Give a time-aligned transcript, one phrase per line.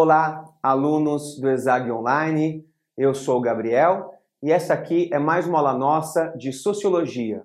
[0.00, 2.64] Olá, alunos do ESAG Online,
[2.96, 7.42] eu sou o Gabriel e essa aqui é mais uma aula nossa de Sociologia.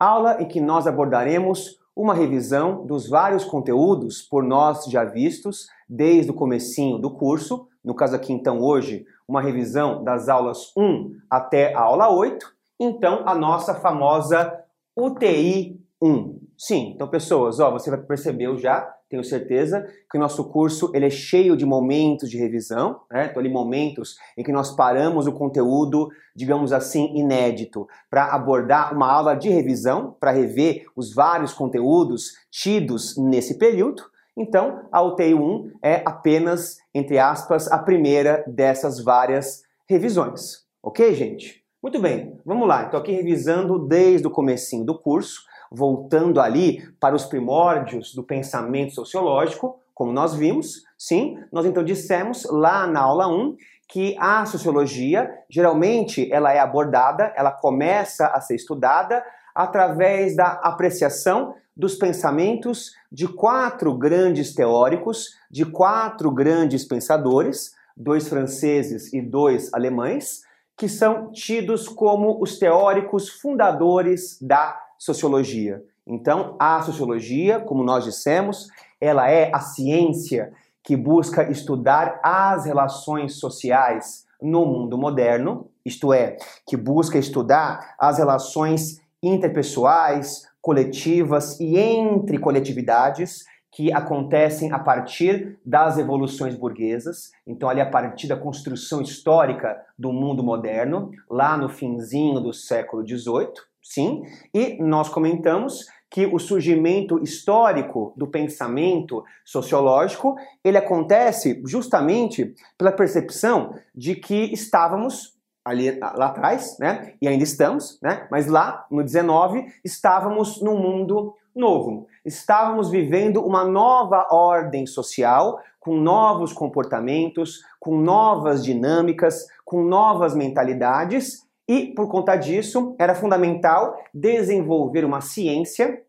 [0.00, 6.32] Aula em que nós abordaremos uma revisão dos vários conteúdos por nós já vistos desde
[6.32, 11.72] o comecinho do curso, no caso aqui então hoje, uma revisão das aulas 1 até
[11.72, 12.44] a aula 8,
[12.80, 14.52] então a nossa famosa
[14.96, 16.40] UTI 1.
[16.58, 21.10] Sim, então pessoas, ó, você percebeu já tenho certeza que o nosso curso ele é
[21.10, 23.26] cheio de momentos de revisão, né?
[23.26, 29.06] Então, ali momentos em que nós paramos o conteúdo, digamos assim, inédito, para abordar uma
[29.06, 34.02] aula de revisão, para rever os vários conteúdos tidos nesse período.
[34.34, 40.62] Então, a UTI 1 é apenas, entre aspas, a primeira dessas várias revisões.
[40.82, 41.62] Ok, gente?
[41.82, 42.84] Muito bem, vamos lá.
[42.84, 45.42] Estou aqui revisando desde o comecinho do curso
[45.74, 52.46] voltando ali para os primórdios do pensamento sociológico, como nós vimos, sim, nós então dissemos
[52.50, 53.56] lá na aula 1
[53.88, 59.22] que a sociologia, geralmente, ela é abordada, ela começa a ser estudada
[59.54, 69.12] através da apreciação dos pensamentos de quatro grandes teóricos, de quatro grandes pensadores, dois franceses
[69.12, 70.40] e dois alemães,
[70.76, 75.82] que são tidos como os teóricos fundadores da sociologia.
[76.06, 78.68] Então, a sociologia, como nós dissemos,
[79.00, 86.36] ela é a ciência que busca estudar as relações sociais no mundo moderno, isto é,
[86.64, 95.98] que busca estudar as relações interpessoais, coletivas e entre coletividades que acontecem a partir das
[95.98, 102.38] evoluções burguesas, então ali a partir da construção histórica do mundo moderno, lá no finzinho
[102.40, 104.22] do século XVIII, sim,
[104.54, 113.74] e nós comentamos que o surgimento histórico do pensamento sociológico, ele acontece justamente pela percepção
[113.94, 117.14] de que estávamos ali lá atrás, né?
[117.20, 118.26] E ainda estamos, né?
[118.30, 122.06] Mas lá no 19 estávamos num mundo novo.
[122.24, 131.42] Estávamos vivendo uma nova ordem social, com novos comportamentos, com novas dinâmicas, com novas mentalidades
[131.68, 136.02] e, por conta disso, era fundamental desenvolver uma ciência,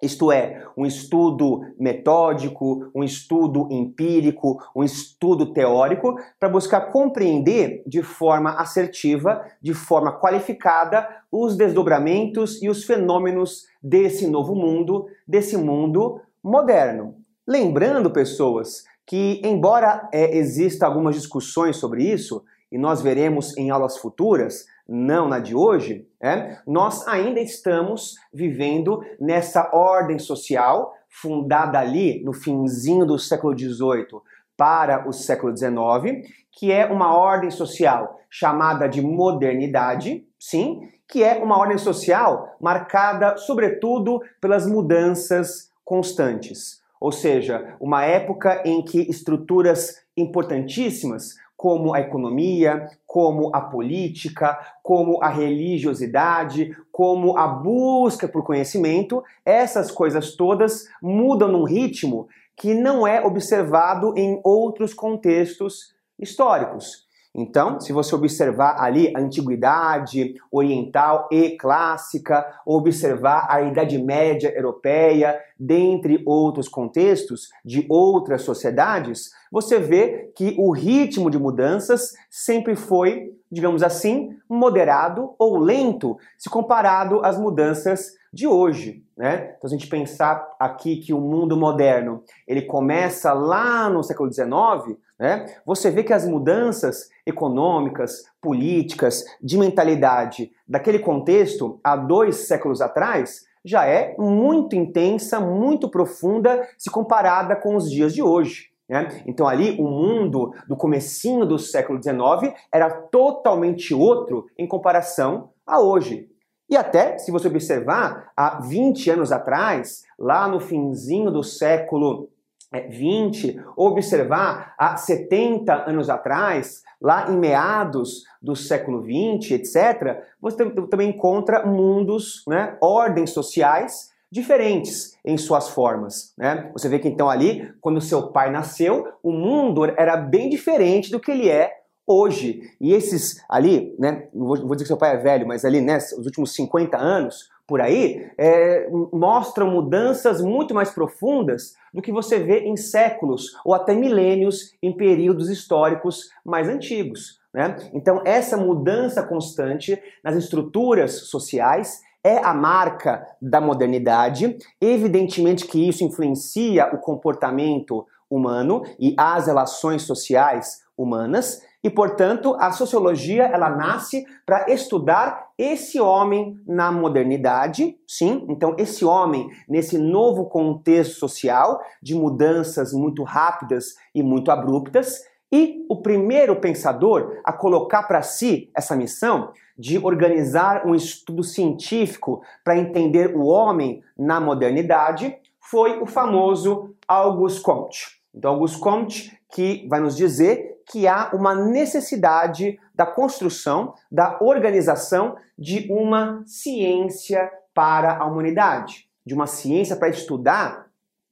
[0.00, 8.02] isto é, um estudo metódico, um estudo empírico, um estudo teórico, para buscar compreender de
[8.02, 16.20] forma assertiva, de forma qualificada, os desdobramentos e os fenômenos desse novo mundo, desse mundo
[16.42, 17.16] moderno.
[17.44, 23.96] Lembrando, pessoas, que embora é, exista algumas discussões sobre isso, e nós veremos em aulas
[23.96, 32.22] futuras, não na de hoje, é, nós ainda estamos vivendo nessa ordem social fundada ali
[32.24, 34.20] no finzinho do século XVIII
[34.56, 41.34] para o século XIX, que é uma ordem social chamada de modernidade, sim, que é
[41.36, 46.82] uma ordem social marcada sobretudo pelas mudanças constantes.
[47.00, 55.20] Ou seja, uma época em que estruturas importantíssimas como a economia, como a política, como
[55.20, 63.04] a religiosidade, como a busca por conhecimento, essas coisas todas mudam num ritmo que não
[63.04, 67.07] é observado em outros contextos históricos.
[67.34, 75.38] Então, se você observar ali a antiguidade oriental e clássica, observar a Idade Média europeia,
[75.58, 83.32] dentre outros contextos de outras sociedades, você vê que o ritmo de mudanças sempre foi,
[83.50, 89.02] digamos assim, moderado ou lento se comparado às mudanças de hoje.
[89.16, 89.54] Né?
[89.56, 94.32] Então, se a gente pensar aqui que o mundo moderno ele começa lá no século
[94.32, 95.46] XIX, né?
[95.66, 103.46] você vê que as mudanças econômicas, políticas, de mentalidade daquele contexto há dois séculos atrás
[103.64, 108.70] já é muito intensa, muito profunda se comparada com os dias de hoje.
[108.88, 109.22] Né?
[109.26, 115.80] Então ali o mundo do comecinho do século XIX era totalmente outro em comparação a
[115.80, 116.28] hoje.
[116.70, 122.28] E até, se você observar, há 20 anos atrás, lá no finzinho do século
[122.72, 130.68] 20, é, observar há 70 anos atrás, lá em meados do século 20, etc., você
[130.90, 136.34] também encontra mundos, né, ordens sociais diferentes em suas formas.
[136.36, 136.70] Né?
[136.74, 141.20] Você vê que então ali, quando seu pai nasceu, o mundo era bem diferente do
[141.20, 141.72] que ele é
[142.06, 142.62] hoje.
[142.80, 145.96] E esses ali, né, não vou, dizer que seu pai é velho, mas ali, né,
[145.96, 152.38] os últimos 50 anos, por aí é, mostram mudanças muito mais profundas do que você
[152.38, 157.38] vê em séculos ou até milênios em períodos históricos mais antigos.
[157.52, 157.76] Né?
[157.92, 164.56] Então, essa mudança constante nas estruturas sociais é a marca da modernidade.
[164.80, 172.72] Evidentemente que isso influencia o comportamento humano e as relações sociais humanas, e portanto a
[172.72, 180.46] sociologia ela nasce para estudar esse homem na modernidade, sim, então esse homem nesse novo
[180.46, 185.20] contexto social de mudanças muito rápidas e muito abruptas,
[185.50, 192.42] e o primeiro pensador a colocar para si essa missão de organizar um estudo científico
[192.62, 198.18] para entender o homem na modernidade foi o famoso Auguste Comte.
[198.34, 205.36] Então, Auguste Comte que vai nos dizer que há uma necessidade da construção, da organização
[205.56, 210.88] de uma ciência para a humanidade, de uma ciência para estudar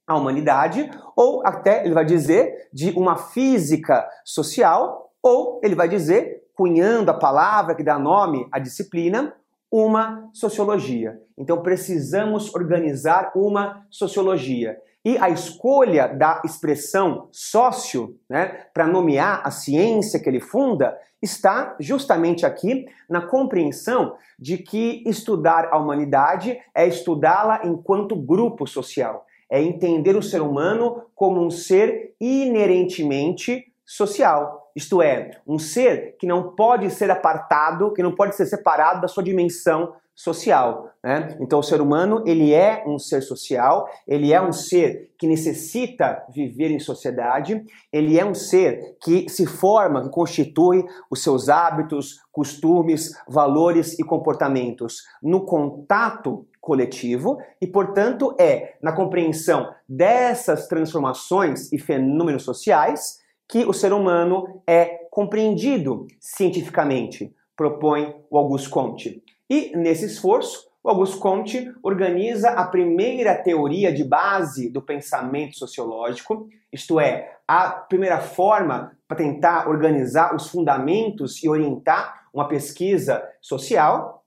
[0.07, 6.41] a humanidade, ou até ele vai dizer de uma física social, ou ele vai dizer,
[6.55, 9.35] cunhando a palavra que dá nome à disciplina,
[9.69, 11.21] uma sociologia.
[11.37, 14.77] Então precisamos organizar uma sociologia.
[15.07, 21.77] E a escolha da expressão sócio, né, para nomear a ciência que ele funda, está
[21.79, 29.61] justamente aqui na compreensão de que estudar a humanidade é estudá-la enquanto grupo social, é
[29.61, 34.69] entender o ser humano como um ser inerentemente social.
[34.75, 39.07] Isto é, um ser que não pode ser apartado, que não pode ser separado da
[39.07, 40.89] sua dimensão social.
[41.03, 41.37] Né?
[41.39, 46.25] Então, o ser humano ele é um ser social, ele é um ser que necessita
[46.33, 52.19] viver em sociedade, ele é um ser que se forma, que constitui os seus hábitos,
[52.31, 61.77] costumes, valores e comportamentos no contato coletivo e, portanto, é na compreensão dessas transformações e
[61.77, 69.23] fenômenos sociais que o ser humano é compreendido cientificamente, propõe o Auguste Comte.
[69.49, 76.47] E nesse esforço, o Auguste Comte organiza a primeira teoria de base do pensamento sociológico,
[76.71, 84.23] isto é, a primeira forma para tentar organizar os fundamentos e orientar uma pesquisa social,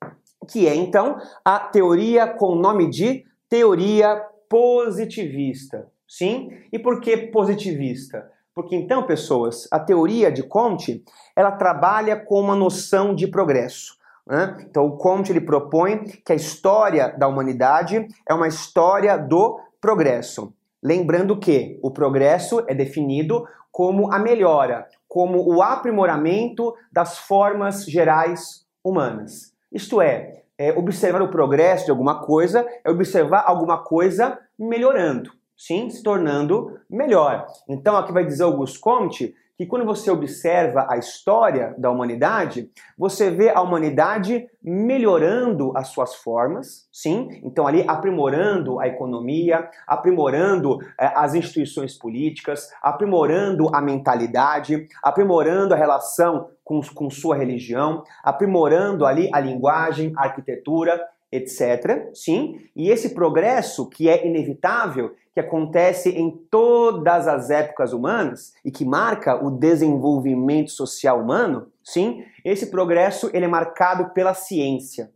[0.48, 4.16] que é então a teoria com o nome de teoria
[4.48, 5.88] positivista.
[6.08, 6.50] Sim?
[6.72, 8.30] E por que positivista?
[8.52, 11.04] Porque então, pessoas, a teoria de Comte,
[11.36, 13.99] ela trabalha com uma noção de progresso.
[14.30, 14.56] Né?
[14.60, 20.54] Então, o Comte ele propõe que a história da humanidade é uma história do progresso.
[20.80, 28.64] Lembrando que o progresso é definido como a melhora, como o aprimoramento das formas gerais
[28.84, 29.52] humanas.
[29.72, 35.90] Isto é, é observar o progresso de alguma coisa é observar alguma coisa melhorando, sim,
[35.90, 37.46] se tornando melhor.
[37.68, 43.30] Então, aqui vai dizer Auguste Comte que quando você observa a história da humanidade, você
[43.30, 51.12] vê a humanidade melhorando as suas formas, sim, então ali aprimorando a economia, aprimorando eh,
[51.14, 59.28] as instituições políticas, aprimorando a mentalidade, aprimorando a relação com, com sua religião, aprimorando ali
[59.30, 60.98] a linguagem, a arquitetura,
[61.32, 62.10] etc.
[62.12, 68.70] Sim, e esse progresso que é inevitável, que acontece em todas as épocas humanas e
[68.70, 75.10] que marca o desenvolvimento social humano, sim, esse progresso ele é marcado pela ciência.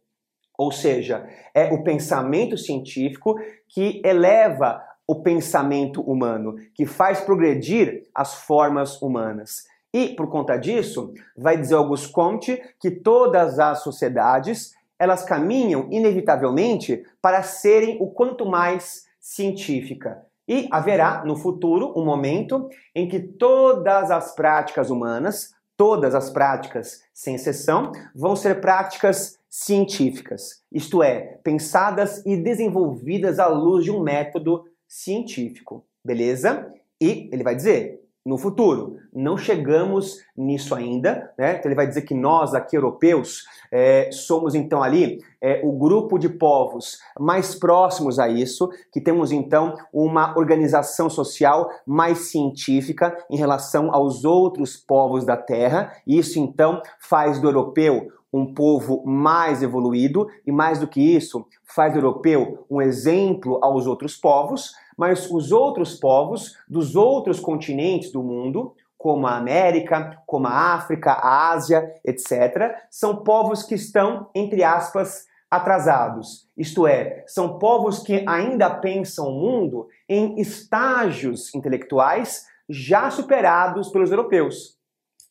[0.57, 3.35] Ou seja, é o pensamento científico
[3.69, 9.65] que eleva o pensamento humano, que faz progredir as formas humanas.
[9.93, 17.05] E por conta disso, vai dizer Auguste Comte que todas as sociedades elas caminham inevitavelmente
[17.21, 20.25] para serem o quanto mais científica.
[20.47, 27.03] E haverá no futuro um momento em que todas as práticas humanas, todas as práticas,
[27.15, 34.03] sem exceção, vão ser práticas científicas, isto é, pensadas e desenvolvidas à luz de um
[34.03, 35.87] método científico.
[36.05, 36.75] Beleza?
[37.01, 38.97] E ele vai dizer: no futuro.
[39.13, 41.57] Não chegamos nisso ainda, né?
[41.57, 46.19] Então ele vai dizer que nós, aqui europeus, é, somos então ali é, o grupo
[46.19, 53.37] de povos mais próximos a isso, que temos então uma organização social mais científica em
[53.37, 55.93] relação aos outros povos da Terra.
[56.07, 61.93] Isso então faz do europeu um povo mais evoluído e mais do que isso, faz
[61.93, 68.23] do europeu um exemplo aos outros povos mas os outros povos dos outros continentes do
[68.23, 74.65] mundo, como a América, como a África, a Ásia, etc., são povos que estão, entre
[74.65, 83.11] aspas, atrasados, isto é, são povos que ainda pensam o mundo em estágios intelectuais já
[83.11, 84.77] superados pelos europeus.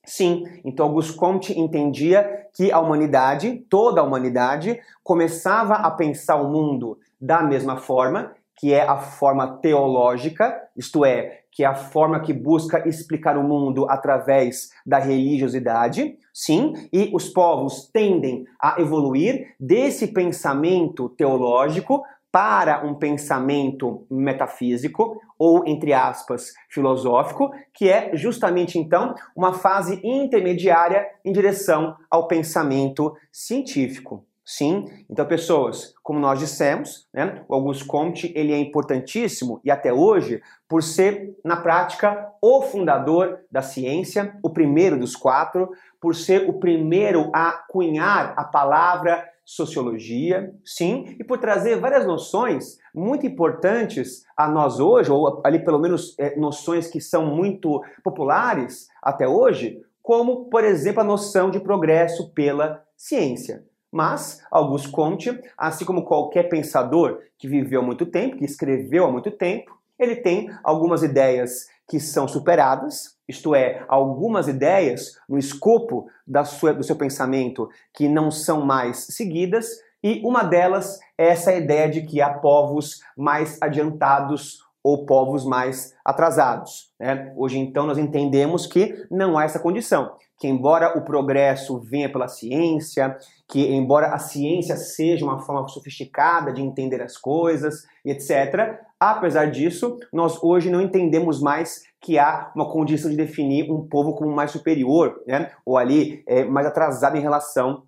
[0.05, 6.49] Sim, então Auguste Comte entendia que a humanidade, toda a humanidade, começava a pensar o
[6.49, 12.19] mundo da mesma forma, que é a forma teológica, isto é, que é a forma
[12.19, 19.55] que busca explicar o mundo através da religiosidade, sim, e os povos tendem a evoluir
[19.59, 29.13] desse pensamento teológico para um pensamento metafísico ou entre aspas filosófico, que é justamente então
[29.35, 34.25] uma fase intermediária em direção ao pensamento científico.
[34.45, 39.93] Sim, então pessoas, como nós dissemos, né, o Auguste Comte ele é importantíssimo e até
[39.93, 45.69] hoje por ser na prática o fundador da ciência, o primeiro dos quatro,
[46.01, 52.77] por ser o primeiro a cunhar a palavra sociologia, sim, e por trazer várias noções
[52.93, 58.87] muito importantes a nós hoje, ou ali pelo menos é, noções que são muito populares
[59.01, 63.63] até hoje, como, por exemplo, a noção de progresso pela ciência.
[63.93, 69.11] Mas Auguste Comte, assim como qualquer pensador que viveu há muito tempo, que escreveu há
[69.11, 76.07] muito tempo, ele tem algumas ideias que são superadas, isto é, algumas ideias no escopo
[76.43, 79.67] sua, do seu pensamento que não são mais seguidas,
[80.03, 85.95] e uma delas é essa ideia de que há povos mais adiantados ou povos mais
[86.03, 86.91] atrasados.
[86.99, 87.33] Né?
[87.37, 90.11] Hoje, então, nós entendemos que não há essa condição
[90.43, 96.51] que embora o progresso venha pela ciência, que embora a ciência seja uma forma sofisticada
[96.51, 102.69] de entender as coisas, etc., apesar disso, nós hoje não entendemos mais que há uma
[102.69, 105.49] condição de definir um povo como mais superior, né?
[105.65, 107.83] ou ali é, mais atrasado em relação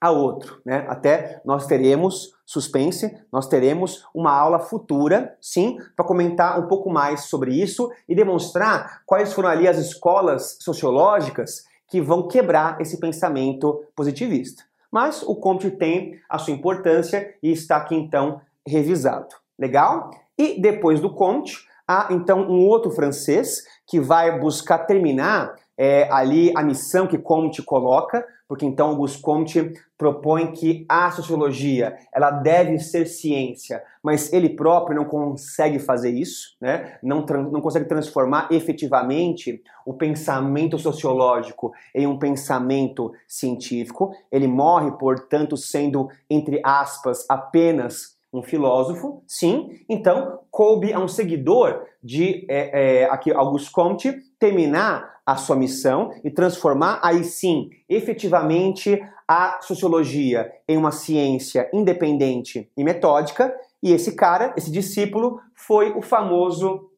[0.00, 0.86] a outro, né?
[0.88, 7.24] Até nós teremos suspense, nós teremos uma aula futura, sim, para comentar um pouco mais
[7.24, 13.84] sobre isso e demonstrar quais foram ali as escolas sociológicas que vão quebrar esse pensamento
[13.94, 14.64] positivista.
[14.90, 19.28] Mas o Comte tem a sua importância e está aqui então revisado.
[19.58, 20.10] Legal?
[20.38, 26.52] E depois do Comte, há então um outro francês que vai buscar terminar é, ali
[26.54, 32.78] a missão que Comte coloca, porque então Auguste Comte propõe que a sociologia ela deve
[32.78, 36.98] ser ciência, mas ele próprio não consegue fazer isso, né?
[37.02, 44.12] não, não consegue transformar efetivamente o pensamento sociológico em um pensamento científico.
[44.30, 49.80] Ele morre, portanto, sendo, entre aspas, apenas um filósofo, sim.
[49.88, 56.12] Então, coube a um seguidor de é, é, aqui Auguste Comte terminar a sua missão
[56.24, 63.54] e transformar aí sim, efetivamente, a sociologia em uma ciência independente e metódica.
[63.82, 66.90] E esse cara, esse discípulo, foi o famoso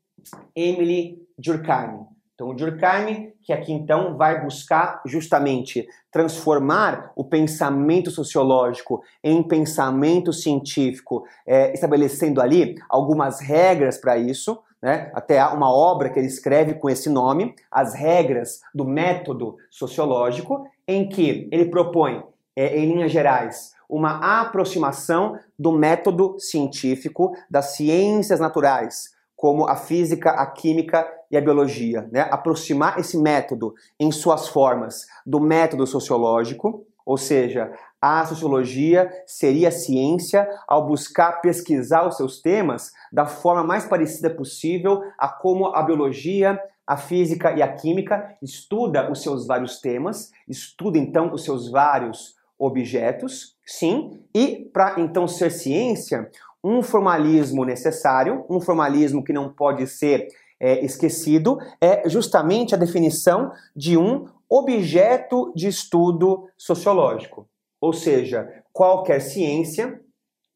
[0.55, 2.12] Emily Durkheim.
[2.43, 10.33] Então, o Durkheim, que aqui então vai buscar justamente transformar o pensamento sociológico em pensamento
[10.33, 15.13] científico, é, estabelecendo ali algumas regras para isso, né?
[15.15, 20.67] Até há uma obra que ele escreve com esse nome, As Regras do Método Sociológico,
[20.89, 22.25] em que ele propõe,
[22.57, 29.12] é, em linhas gerais, uma aproximação do método científico das ciências naturais,
[29.43, 32.09] como a física, a química e a biologia.
[32.13, 32.21] Né?
[32.31, 39.73] Aproximar esse método em suas formas do método sociológico, ou seja, a sociologia seria a
[39.73, 45.83] ciência ao buscar pesquisar os seus temas da forma mais parecida possível a como a
[45.83, 46.57] biologia,
[46.87, 52.37] a física e a química estuda os seus vários temas, estuda então os seus vários
[52.57, 56.31] objetos, sim, e para então ser ciência,
[56.63, 60.29] um formalismo necessário, um formalismo que não pode ser
[60.61, 67.49] é, esquecido, é justamente a definição de um objeto de estudo sociológico.
[67.81, 70.01] Ou seja, qualquer ciência,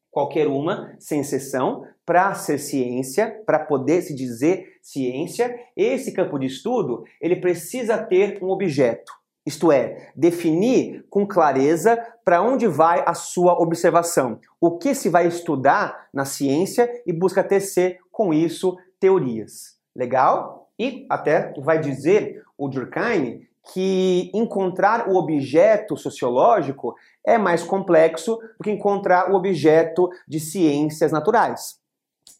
[0.09, 6.45] qualquer uma, sem exceção, para ser ciência, para poder se dizer ciência, esse campo de
[6.45, 9.11] estudo, ele precisa ter um objeto.
[9.47, 15.25] Isto é, definir com clareza para onde vai a sua observação, o que se vai
[15.25, 19.77] estudar na ciência e busca tecer com isso teorias.
[19.95, 20.69] Legal?
[20.77, 26.93] E até vai dizer o Durkheim que encontrar o objeto sociológico
[27.25, 31.79] é mais complexo do que encontrar o objeto de ciências naturais.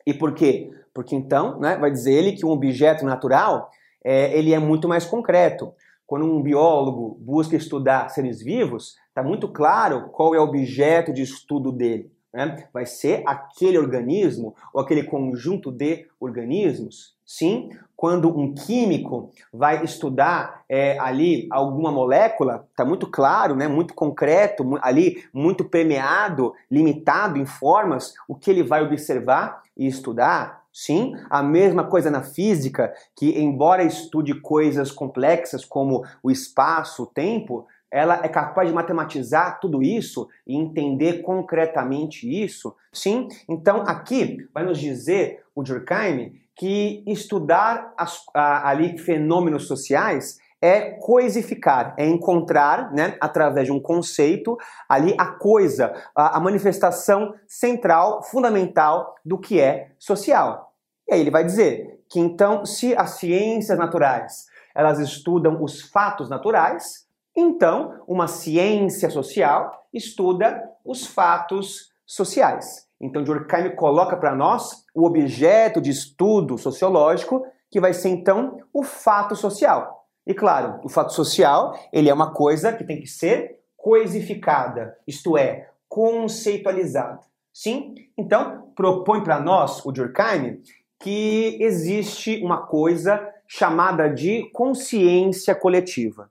[0.05, 0.71] E por quê?
[0.93, 3.71] Porque então, né, vai dizer ele que um objeto natural
[4.03, 5.73] é, ele é muito mais concreto.
[6.07, 11.21] Quando um biólogo busca estudar seres vivos, está muito claro qual é o objeto de
[11.21, 12.09] estudo dele.
[12.33, 12.67] Né?
[12.73, 17.15] Vai ser aquele organismo ou aquele conjunto de organismos?
[17.25, 23.93] Sim, quando um químico vai estudar é, ali alguma molécula, está muito claro, né, muito
[23.93, 30.63] concreto, ali muito permeado, limitado em formas, o que ele vai observar e estudar.
[30.79, 37.07] Sim, a mesma coisa na física, que embora estude coisas complexas como o espaço, o
[37.07, 42.75] tempo, ela é capaz de matematizar tudo isso e entender concretamente isso?
[42.93, 43.27] Sim.
[43.49, 50.91] Então aqui vai nos dizer o Durkheim que estudar as, a, ali fenômenos sociais é
[50.91, 54.57] coisificar, é encontrar, né, através de um conceito,
[54.87, 60.66] ali a coisa, a, a manifestação central, fundamental do que é social.
[61.07, 64.45] E aí ele vai dizer que então, se as ciências naturais
[64.75, 72.87] elas estudam os fatos naturais, então, uma ciência social estuda os fatos sociais.
[72.99, 78.83] Então, Durkheim coloca para nós o objeto de estudo sociológico, que vai ser então o
[78.83, 80.05] fato social.
[80.25, 85.37] E claro, o fato social, ele é uma coisa que tem que ser coisificada, isto
[85.37, 87.19] é, conceitualizada.
[87.53, 87.93] Sim?
[88.17, 90.61] Então, propõe para nós o Durkheim
[90.99, 96.29] que existe uma coisa chamada de consciência coletiva.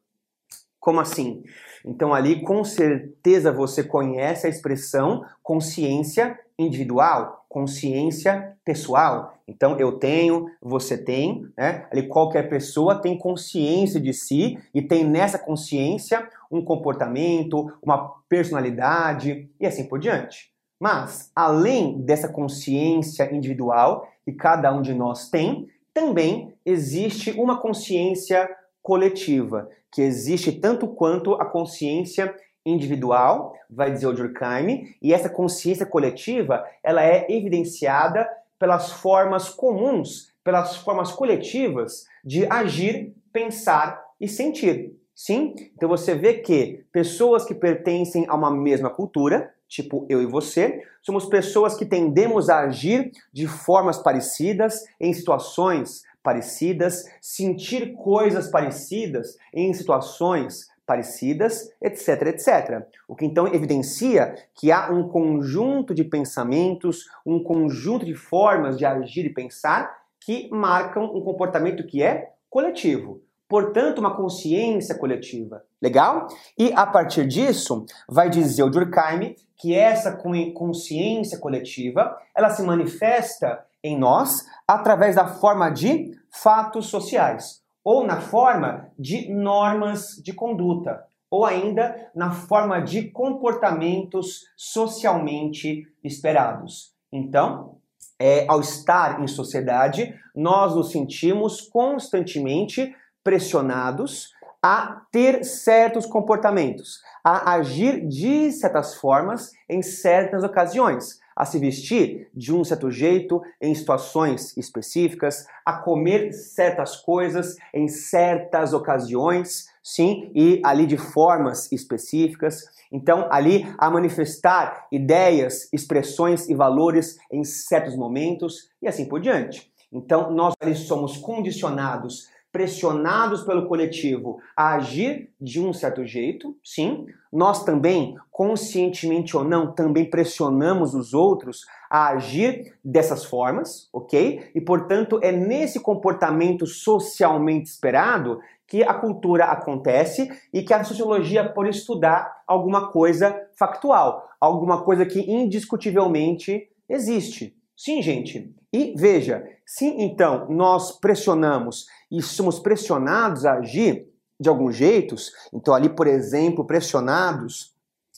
[0.79, 1.43] Como assim?
[1.85, 9.39] Então, ali com certeza você conhece a expressão consciência individual, consciência pessoal.
[9.47, 11.87] Então, eu tenho, você tem, né?
[11.93, 19.49] Ali qualquer pessoa tem consciência de si e tem nessa consciência um comportamento, uma personalidade
[19.61, 20.56] e assim por diante.
[20.81, 28.49] Mas, além dessa consciência individual que cada um de nós tem, também existe uma consciência
[28.83, 35.87] coletiva, que existe tanto quanto a consciência individual, vai dizer o Durkheim, e essa consciência
[35.87, 38.29] coletiva, ela é evidenciada
[38.59, 44.95] pelas formas comuns, pelas formas coletivas de agir, pensar e sentir.
[45.15, 45.55] Sim?
[45.75, 50.83] Então você vê que pessoas que pertencem a uma mesma cultura, tipo eu e você,
[51.03, 59.37] somos pessoas que tendemos a agir de formas parecidas em situações parecidas, sentir coisas parecidas
[59.55, 62.87] em situações parecidas, etc, etc.
[63.09, 68.85] O que então evidencia que há um conjunto de pensamentos, um conjunto de formas de
[68.85, 73.21] agir e pensar que marcam um comportamento que é coletivo.
[73.49, 75.63] Portanto, uma consciência coletiva.
[75.81, 76.27] Legal?
[76.59, 80.19] E a partir disso, vai dizer o Durkheim que essa
[80.55, 88.21] consciência coletiva, ela se manifesta em nós através da forma de fatos sociais, ou na
[88.21, 96.93] forma de normas de conduta, ou ainda na forma de comportamentos socialmente esperados.
[97.13, 97.77] Então,
[98.19, 102.95] é, ao estar em sociedade, nós nos sentimos constantemente
[103.27, 104.31] pressionados
[104.63, 112.29] a ter certos comportamentos, a agir de certas formas em certas ocasiões, a se vestir
[112.33, 120.31] de um certo jeito em situações específicas, a comer certas coisas em certas ocasiões, sim,
[120.33, 122.63] e ali de formas específicas.
[122.93, 129.69] Então, ali a manifestar ideias, expressões e valores em certos momentos e assim por diante.
[129.93, 137.05] Então, nós ali somos condicionados pressionados pelo coletivo a agir de um certo jeito, sim.
[137.31, 144.51] Nós também, conscientemente ou não, também pressionamos os outros a agir dessas formas, ok?
[144.55, 151.47] E portanto é nesse comportamento socialmente esperado que a cultura acontece e que a sociologia
[151.47, 157.55] pode estudar alguma coisa factual, alguma coisa que indiscutivelmente existe.
[157.77, 158.51] Sim, gente.
[158.73, 165.75] E veja, se então nós pressionamos e somos pressionados a agir de alguns jeitos, então
[165.75, 167.75] ali, por exemplo, pressionados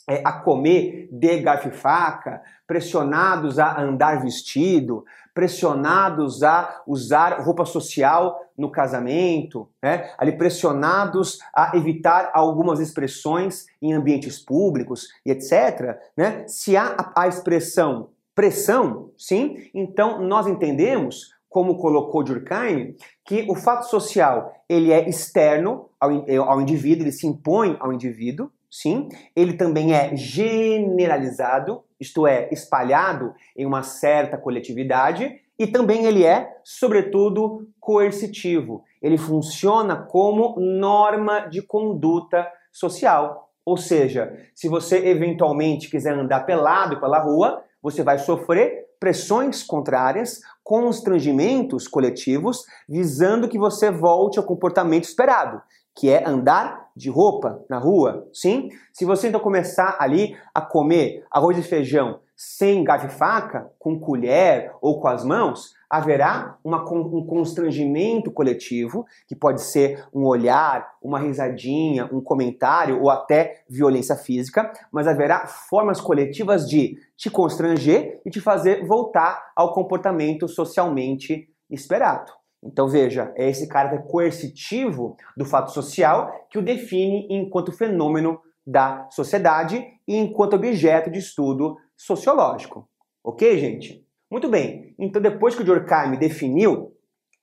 [0.08, 7.64] é, a comer de garfo e faca, pressionados a andar vestido, pressionados a usar roupa
[7.64, 10.10] social no casamento, né?
[10.18, 15.96] ali pressionados a evitar algumas expressões em ambientes públicos e etc.
[16.16, 16.48] Né?
[16.48, 23.88] Se há a, expressão pressão, sim, então nós entendemos, como colocou Durkheim, que o fato
[23.88, 26.10] social ele é externo ao,
[26.46, 33.34] ao indivíduo, ele se impõe ao indivíduo, sim, ele também é generalizado, isto é, espalhado
[33.56, 38.84] em uma certa coletividade, e também ele é, sobretudo, coercitivo.
[39.02, 43.50] ele funciona como norma de conduta social.
[43.64, 50.40] Ou seja, se você eventualmente quiser andar pelado pela rua, você vai sofrer pressões contrárias,
[50.68, 55.62] constrangimentos coletivos, visando que você volte ao comportamento esperado,
[55.96, 58.28] que é andar de roupa na rua.
[58.34, 58.68] Sim?
[58.92, 63.98] Se você então começar ali a comer arroz e feijão sem garfo e faca, com
[63.98, 70.88] colher ou com as mãos, haverá uma, um constrangimento coletivo, que pode ser um olhar,
[71.02, 78.20] uma risadinha, um comentário ou até violência física, mas haverá formas coletivas de te constranger
[78.24, 82.30] e te fazer voltar ao comportamento socialmente esperado.
[82.62, 89.08] Então veja, é esse caráter coercitivo do fato social que o define enquanto fenômeno da
[89.10, 92.88] sociedade e enquanto objeto de estudo sociológico.
[93.24, 94.06] Ok, gente?
[94.30, 94.94] Muito bem.
[94.98, 96.94] Então, depois que o Durkheim definiu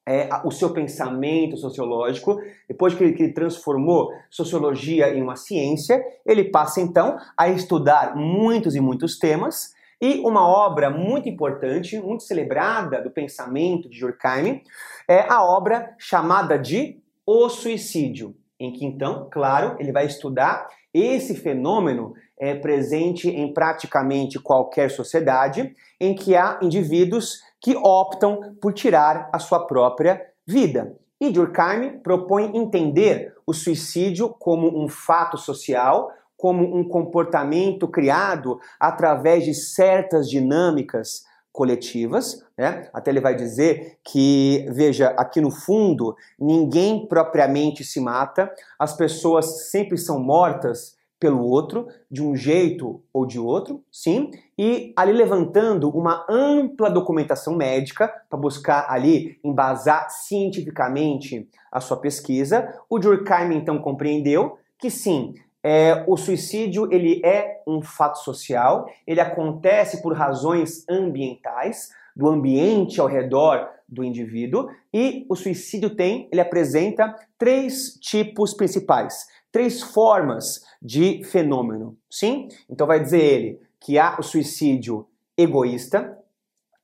[0.07, 6.01] é, o seu pensamento sociológico, depois que ele, que ele, transformou sociologia em uma ciência,
[6.25, 9.73] ele passa então a estudar muitos e muitos temas.
[10.01, 14.61] E uma obra muito importante, muito celebrada do pensamento de Durkheim,
[15.07, 21.35] é a obra chamada de O Suicídio, em que então, claro, ele vai estudar esse
[21.35, 29.29] fenômeno é presente em praticamente qualquer sociedade em que há indivíduos que optam por tirar
[29.33, 30.95] a sua própria vida.
[31.19, 39.45] E Durkheim propõe entender o suicídio como um fato social, como um comportamento criado através
[39.45, 42.89] de certas dinâmicas coletivas, né?
[42.93, 49.69] Até ele vai dizer que, veja, aqui no fundo, ninguém propriamente se mata, as pessoas
[49.69, 55.89] sempre são mortas pelo outro, de um jeito ou de outro, sim, e ali levantando
[55.89, 63.79] uma ampla documentação médica para buscar ali embasar cientificamente a sua pesquisa, o Durkheim então
[63.79, 65.33] compreendeu que sim,
[65.63, 73.01] é, o suicídio ele é um fato social, ele acontece por razões ambientais, do ambiente
[73.01, 80.65] ao redor do indivíduo, e o suicídio tem, ele apresenta três tipos principais, três formas
[80.81, 81.97] de fenômeno.
[82.11, 82.49] Sim?
[82.69, 86.17] Então vai dizer ele que há o suicídio egoísta,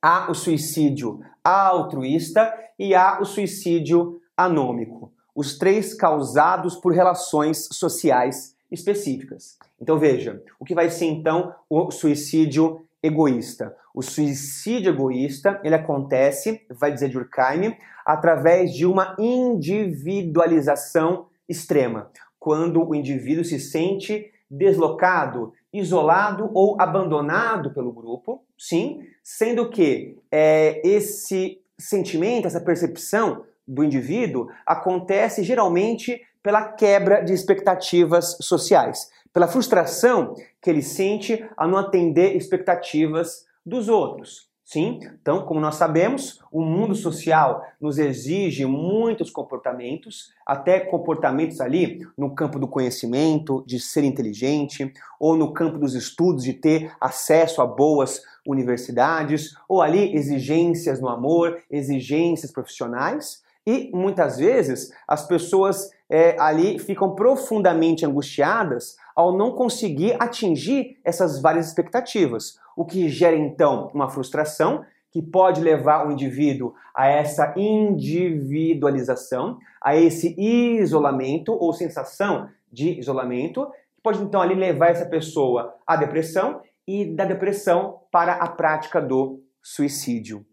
[0.00, 5.12] há o suicídio altruísta e há o suicídio anômico.
[5.34, 9.58] Os três causados por relações sociais específicas.
[9.78, 13.76] Então veja, o que vai ser então o suicídio egoísta?
[13.94, 22.10] O suicídio egoísta, ele acontece, vai dizer Durkheim, através de uma individualização extrema,
[22.42, 30.84] quando o indivíduo se sente deslocado, isolado ou abandonado pelo grupo, sim, sendo que é,
[30.84, 40.34] esse sentimento, essa percepção do indivíduo acontece geralmente pela quebra de expectativas sociais, pela frustração
[40.60, 44.50] que ele sente ao não atender expectativas dos outros.
[44.72, 52.00] Sim, então, como nós sabemos, o mundo social nos exige muitos comportamentos, até comportamentos ali
[52.16, 57.60] no campo do conhecimento, de ser inteligente, ou no campo dos estudos, de ter acesso
[57.60, 63.42] a boas universidades, ou ali exigências no amor, exigências profissionais.
[63.66, 71.40] E muitas vezes as pessoas é, ali ficam profundamente angustiadas ao não conseguir atingir essas
[71.40, 77.54] várias expectativas, o que gera então uma frustração que pode levar o indivíduo a essa
[77.56, 85.74] individualização, a esse isolamento ou sensação de isolamento, que pode então ali levar essa pessoa
[85.86, 90.44] à depressão e da depressão para a prática do suicídio.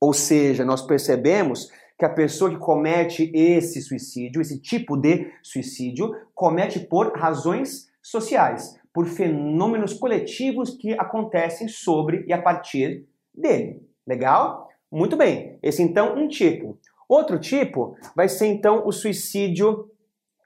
[0.00, 6.10] Ou seja, nós percebemos que a pessoa que comete esse suicídio, esse tipo de suicídio,
[6.34, 13.82] comete por razões sociais, por fenômenos coletivos que acontecem sobre e a partir dele.
[14.06, 14.66] Legal?
[14.90, 15.58] Muito bem.
[15.62, 16.78] Esse então um tipo.
[17.06, 19.90] Outro tipo vai ser então o suicídio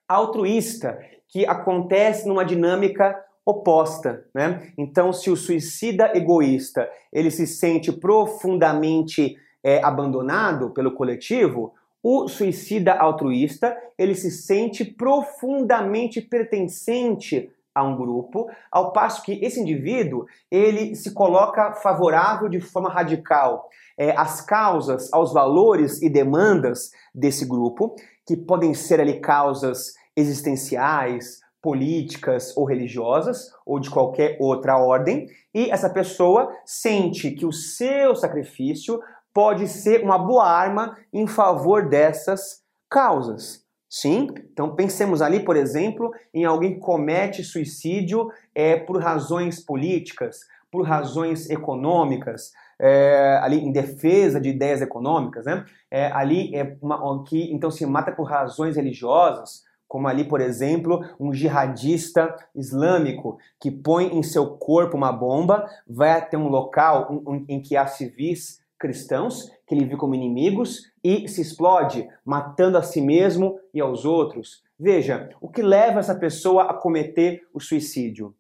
[0.09, 4.73] altruísta, que acontece numa dinâmica oposta, né?
[4.77, 11.73] Então, se o suicida egoísta ele se sente profundamente é abandonado pelo coletivo,
[12.03, 19.59] o suicida altruísta ele se sente profundamente pertencente a um grupo, ao passo que esse
[19.59, 26.93] indivíduo ele se coloca favorável de forma radical é, às causas, aos valores e demandas
[27.13, 27.97] desse grupo,
[28.27, 35.71] que podem ser ali causas existenciais, políticas ou religiosas, ou de qualquer outra ordem, e
[35.71, 39.01] essa pessoa sente que o seu sacrifício
[39.35, 43.65] pode ser uma boa arma em favor dessas causas.
[43.91, 50.41] Sim, então pensemos ali, por exemplo, em alguém que comete suicídio é, por razões políticas,
[50.71, 55.65] por razões econômicas, é, ali em defesa de ideias econômicas, né?
[55.91, 61.05] É, ali é uma, que então se mata por razões religiosas, como ali, por exemplo,
[61.21, 67.63] um jihadista islâmico que põe em seu corpo uma bomba, vai até um local em
[67.63, 73.01] que há civis cristãos que ele viu como inimigos e se explode, matando a si
[73.01, 74.63] mesmo e aos outros.
[74.79, 78.35] Veja, o que leva essa pessoa a cometer o suicídio?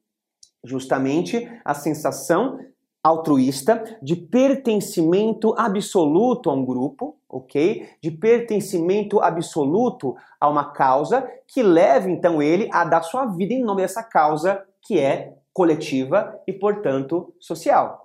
[0.62, 2.58] Justamente a sensação
[3.02, 7.88] altruísta de pertencimento absoluto a um grupo, ok?
[8.02, 13.62] De pertencimento absoluto a uma causa que leva então ele a dar sua vida em
[13.62, 18.03] nome dessa causa que é coletiva e, portanto, social.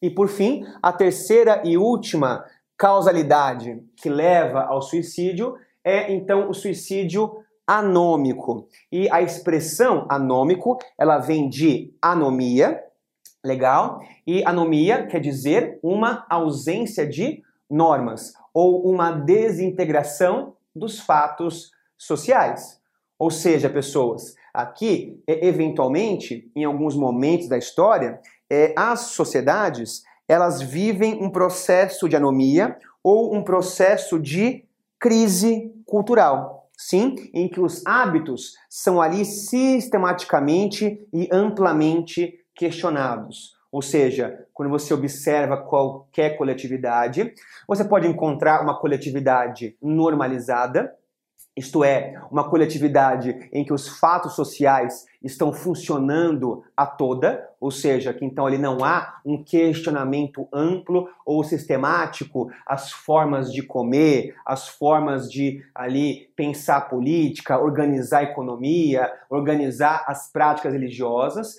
[0.00, 2.44] E por fim, a terceira e última
[2.76, 8.68] causalidade que leva ao suicídio é então o suicídio anômico.
[8.92, 12.82] E a expressão anômico, ela vem de anomia,
[13.44, 14.00] legal?
[14.26, 22.80] E anomia quer dizer uma ausência de normas ou uma desintegração dos fatos sociais.
[23.18, 31.22] Ou seja, pessoas, aqui, eventualmente, em alguns momentos da história, é, as sociedades elas vivem
[31.22, 34.64] um processo de anomia ou um processo de
[34.98, 36.68] crise cultural.
[36.76, 43.56] Sim, em que os hábitos são ali sistematicamente e amplamente questionados.
[43.72, 47.32] Ou seja, quando você observa qualquer coletividade,
[47.66, 50.94] você pode encontrar uma coletividade normalizada,
[51.56, 58.14] isto é, uma coletividade em que os fatos sociais estão funcionando a toda, ou seja,
[58.14, 64.68] que então ali não há um questionamento amplo ou sistemático às formas de comer, às
[64.68, 71.56] formas de ali pensar política, organizar a economia, organizar as práticas religiosas,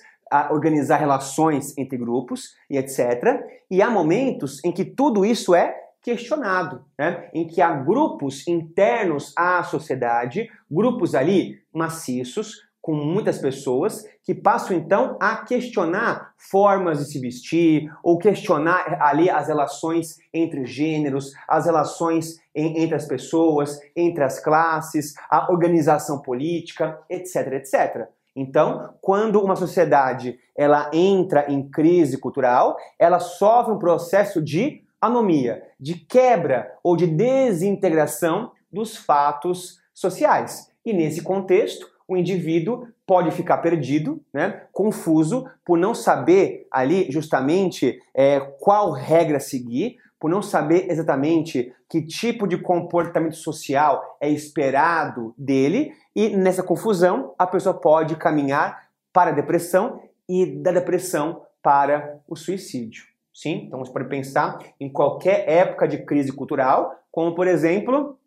[0.50, 3.44] organizar relações entre grupos e etc.
[3.70, 7.28] E há momentos em que tudo isso é questionado, né?
[7.34, 14.76] em que há grupos internos à sociedade, grupos ali maciços, com muitas pessoas, que passam
[14.76, 21.66] então a questionar formas de se vestir, ou questionar ali as relações entre gêneros, as
[21.66, 28.08] relações em, entre as pessoas, entre as classes, a organização política, etc, etc.
[28.34, 35.62] Então, quando uma sociedade ela entra em crise cultural, ela sofre um processo de anomia,
[35.78, 40.70] de quebra ou de desintegração dos fatos sociais.
[40.84, 48.00] E nesse contexto, o indivíduo pode ficar perdido, né, confuso, por não saber ali justamente
[48.14, 55.34] é, qual regra seguir, por não saber exatamente que tipo de comportamento social é esperado
[55.38, 62.20] dele, e nessa confusão a pessoa pode caminhar para a depressão e da depressão para
[62.26, 63.04] o suicídio.
[63.32, 68.17] Sim, então você pode pensar em qualquer época de crise cultural, como por exemplo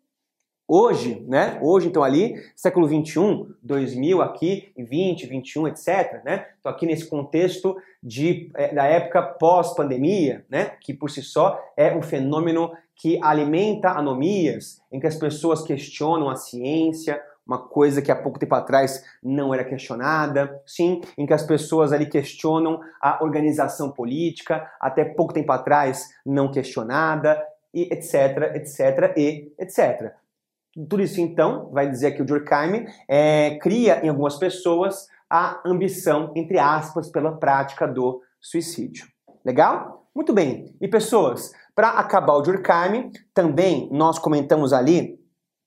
[0.66, 1.58] hoje, né?
[1.60, 6.46] Hoje, então, ali, século 21, 2000 aqui, 20, 21, etc, né?
[6.60, 10.72] Então, aqui nesse contexto de, é, da época pós-pandemia, né?
[10.80, 16.30] Que por si só é um fenômeno que alimenta anomias, em que as pessoas questionam
[16.30, 21.32] a ciência, uma coisa que há pouco tempo atrás não era questionada, sim, em que
[21.32, 27.42] as pessoas ali questionam a organização política, até pouco tempo atrás não questionada,
[27.74, 30.12] e etc, etc, e etc.
[30.74, 36.32] Tudo isso, então, vai dizer que o Durkheim é, cria em algumas pessoas a ambição,
[36.34, 39.06] entre aspas, pela prática do suicídio.
[39.44, 40.06] Legal?
[40.14, 40.74] Muito bem.
[40.80, 45.18] E pessoas, para acabar o Durkheim, também nós comentamos ali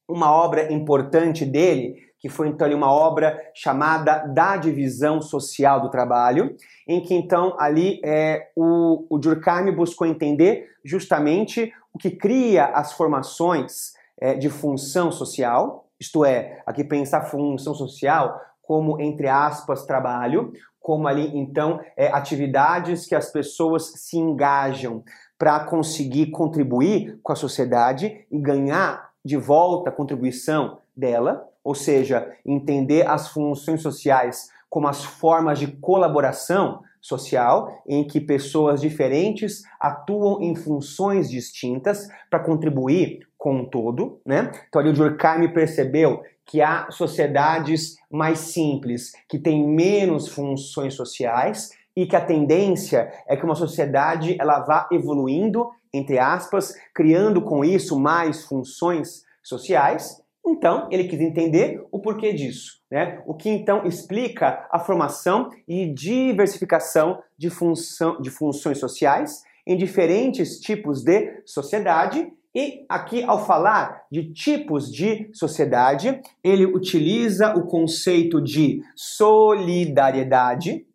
[0.07, 6.55] uma obra importante dele, que foi então uma obra chamada Da Divisão Social do Trabalho,
[6.87, 12.93] em que então ali é, o, o Durkheim buscou entender justamente o que cria as
[12.93, 20.51] formações é, de função social, isto é, aqui pensar função social como, entre aspas, trabalho,
[20.79, 25.03] como ali, então, é, atividades que as pessoas se engajam
[25.37, 32.31] para conseguir contribuir com a sociedade e ganhar de volta a contribuição dela, ou seja,
[32.45, 40.41] entender as funções sociais como as formas de colaboração social em que pessoas diferentes atuam
[40.41, 44.49] em funções distintas para contribuir com o todo, né?
[44.67, 51.69] Então ali o Durkheim percebeu que há sociedades mais simples, que têm menos funções sociais
[51.95, 57.63] e que a tendência é que uma sociedade ela vá evoluindo, entre aspas, criando com
[57.63, 60.19] isso mais funções sociais.
[60.43, 63.21] Então, ele quis entender o porquê disso, né?
[63.27, 70.59] O que então explica a formação e diversificação de, função, de funções sociais em diferentes
[70.59, 78.41] tipos de sociedade e aqui, ao falar de tipos de sociedade, ele utiliza o conceito
[78.41, 80.85] de solidariedade,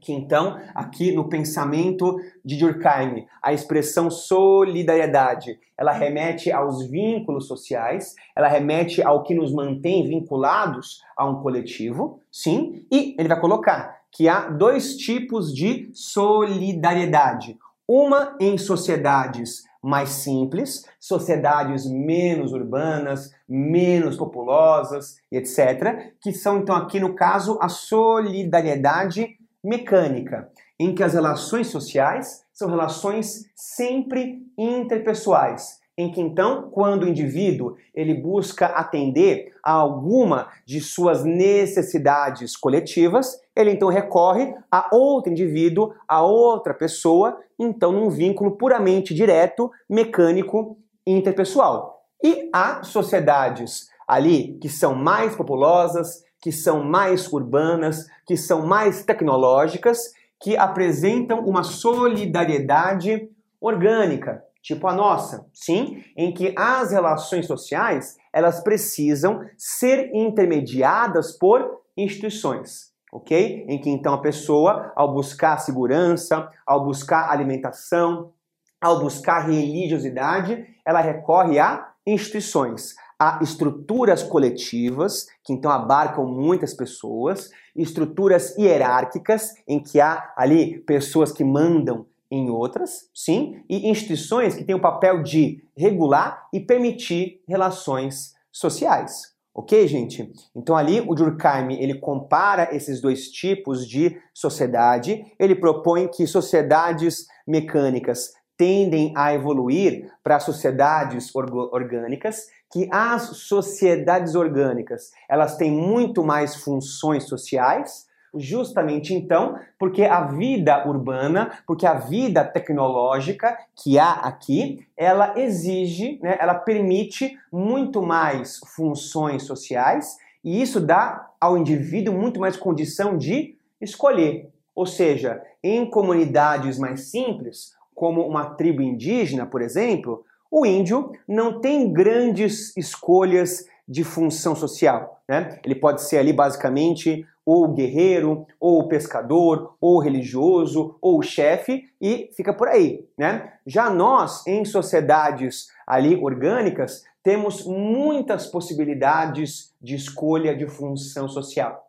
[0.00, 8.16] que então, aqui no pensamento de Durkheim, a expressão solidariedade, ela remete aos vínculos sociais,
[8.34, 13.96] ela remete ao que nos mantém vinculados a um coletivo, sim, e ele vai colocar
[14.10, 17.56] que há dois tipos de solidariedade.
[17.86, 26.98] Uma em sociedades mais simples, sociedades menos urbanas, menos populosas, etc., que são então aqui
[26.98, 36.10] no caso a solidariedade mecânica, em que as relações sociais são relações sempre interpessoais, em
[36.10, 43.70] que então, quando o indivíduo ele busca atender a alguma de suas necessidades coletivas, ele
[43.70, 52.02] então recorre a outro indivíduo, a outra pessoa, então num vínculo puramente direto, mecânico, interpessoal.
[52.22, 59.04] E há sociedades ali que são mais populosas, que são mais urbanas, que são mais
[59.04, 59.98] tecnológicas,
[60.40, 63.30] que apresentam uma solidariedade
[63.60, 71.82] orgânica, tipo a nossa, sim, em que as relações sociais, elas precisam ser intermediadas por
[71.96, 73.64] instituições, ok?
[73.68, 78.32] Em que então a pessoa, ao buscar segurança, ao buscar alimentação,
[78.80, 87.50] ao buscar religiosidade, ela recorre a instituições, a estruturas coletivas, que então abarcam muitas pessoas,
[87.76, 94.64] estruturas hierárquicas, em que há ali pessoas que mandam em outras, sim, e instituições que
[94.64, 99.34] têm o papel de regular e permitir relações sociais.
[99.54, 100.30] Ok, gente?
[100.54, 105.24] Então ali o Durkheim ele compara esses dois tipos de sociedade.
[105.38, 115.10] Ele propõe que sociedades mecânicas tendem a evoluir para sociedades orgânicas, que as sociedades orgânicas
[115.28, 122.44] elas têm muito mais funções sociais justamente então porque a vida urbana, porque a vida
[122.44, 130.80] tecnológica que há aqui, ela exige, né, ela permite muito mais funções sociais e isso
[130.80, 134.48] dá ao indivíduo muito mais condição de escolher.
[134.74, 141.60] Ou seja, em comunidades mais simples, como uma tribo indígena, por exemplo, o índio não
[141.60, 145.22] tem grandes escolhas de função social.
[145.28, 145.58] Né?
[145.64, 151.20] Ele pode ser ali basicamente ou o guerreiro, ou o pescador, ou o religioso, ou
[151.20, 153.52] o chefe, e fica por aí, né?
[153.64, 161.86] Já nós, em sociedades ali orgânicas, temos muitas possibilidades de escolha de função social.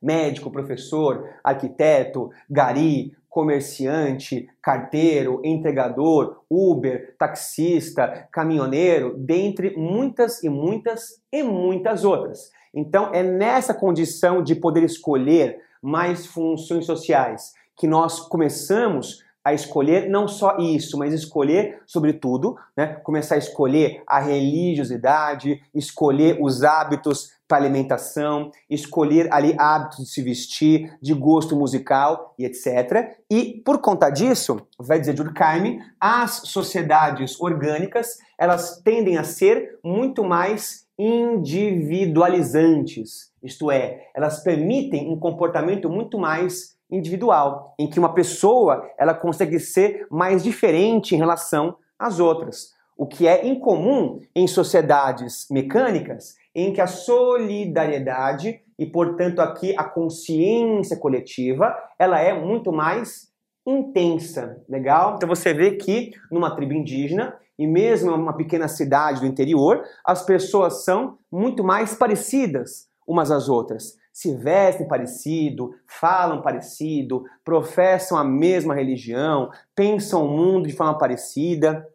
[0.00, 11.42] Médico, professor, arquiteto, gari, comerciante, carteiro, entregador, Uber, taxista, caminhoneiro, dentre muitas e muitas e
[11.42, 12.50] muitas outras.
[12.76, 20.10] Então, é nessa condição de poder escolher mais funções sociais que nós começamos a escolher
[20.10, 27.30] não só isso, mas escolher, sobretudo, né, começar a escolher a religiosidade, escolher os hábitos
[27.46, 33.16] para alimentação, escolher ali hábitos de se vestir, de gosto musical e etc.
[33.30, 40.24] E por conta disso, vai dizer Durkheim, as sociedades orgânicas, elas tendem a ser muito
[40.24, 48.88] mais individualizantes, isto é, elas permitem um comportamento muito mais individual, em que uma pessoa
[48.98, 55.46] ela consegue ser mais diferente em relação às outras, o que é incomum em sociedades
[55.50, 63.28] mecânicas em que a solidariedade e, portanto, aqui a consciência coletiva, ela é muito mais
[63.66, 65.14] intensa, legal?
[65.16, 70.24] Então você vê que numa tribo indígena e mesmo uma pequena cidade do interior, as
[70.24, 73.96] pessoas são muito mais parecidas umas às outras.
[74.16, 81.86] Se vestem parecido, falam parecido, professam a mesma religião, pensam o mundo de forma parecida.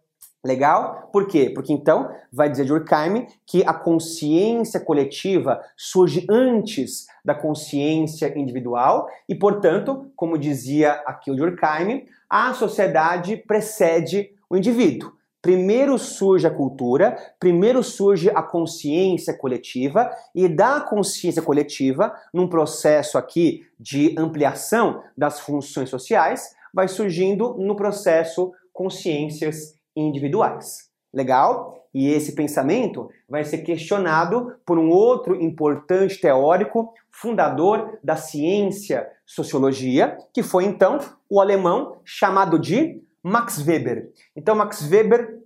[0.45, 1.09] Legal?
[1.11, 1.49] Por quê?
[1.49, 9.34] Porque então vai dizer Durkheim que a consciência coletiva surge antes da consciência individual e,
[9.34, 15.11] portanto, como dizia aqui o Durkheim, a sociedade precede o indivíduo.
[15.42, 23.18] Primeiro surge a cultura, primeiro surge a consciência coletiva, e da consciência coletiva, num processo
[23.18, 30.89] aqui de ampliação das funções sociais, vai surgindo no processo consciências individuais.
[31.12, 31.88] Legal?
[31.94, 40.18] E esse pensamento vai ser questionado por um outro importante teórico, fundador da ciência sociologia,
[40.34, 44.11] que foi então o alemão chamado de Max Weber.
[44.36, 45.41] Então, Max Weber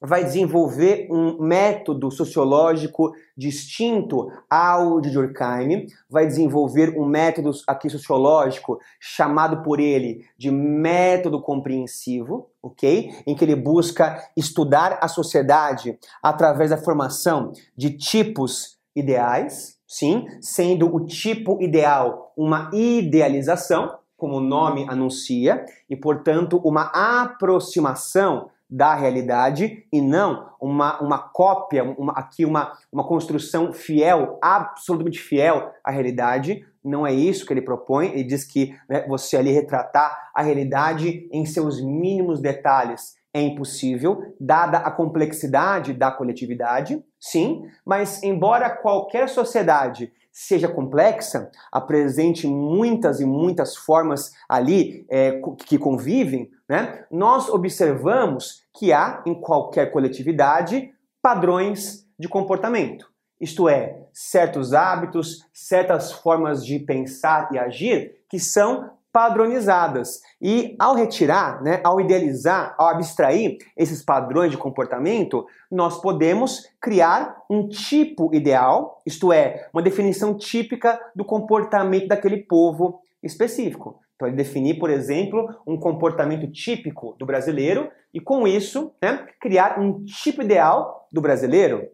[0.00, 8.78] vai desenvolver um método sociológico distinto ao de Durkheim, vai desenvolver um método aqui sociológico
[8.98, 13.10] chamado por ele de método compreensivo, ok?
[13.26, 20.94] Em que ele busca estudar a sociedade através da formação de tipos ideais, sim, sendo
[20.94, 26.90] o tipo ideal uma idealização, como o nome anuncia, e portanto uma
[27.22, 35.18] aproximação da realidade e não uma, uma cópia, uma, aqui uma, uma construção fiel, absolutamente
[35.18, 36.64] fiel à realidade.
[36.84, 38.12] Não é isso que ele propõe.
[38.12, 44.34] Ele diz que né, você ali retratar a realidade em seus mínimos detalhes é impossível,
[44.40, 53.24] dada a complexidade da coletividade, sim, mas embora qualquer sociedade seja complexa, apresente muitas e
[53.24, 57.04] muitas formas ali é, que convivem, né?
[57.10, 63.10] nós observamos que há em qualquer coletividade padrões de comportamento.
[63.40, 70.20] Isto é, certos hábitos, certas formas de pensar e agir que são padronizadas.
[70.40, 77.36] E ao retirar, né, ao idealizar, ao abstrair esses padrões de comportamento, nós podemos criar
[77.48, 84.00] um tipo ideal, isto é, uma definição típica do comportamento daquele povo específico.
[84.14, 89.80] Então, ele definir, por exemplo, um comportamento típico do brasileiro e, com isso, né, criar
[89.80, 91.88] um tipo ideal do brasileiro.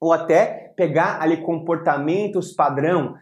[0.00, 3.16] Ou até pegar ali comportamentos padrão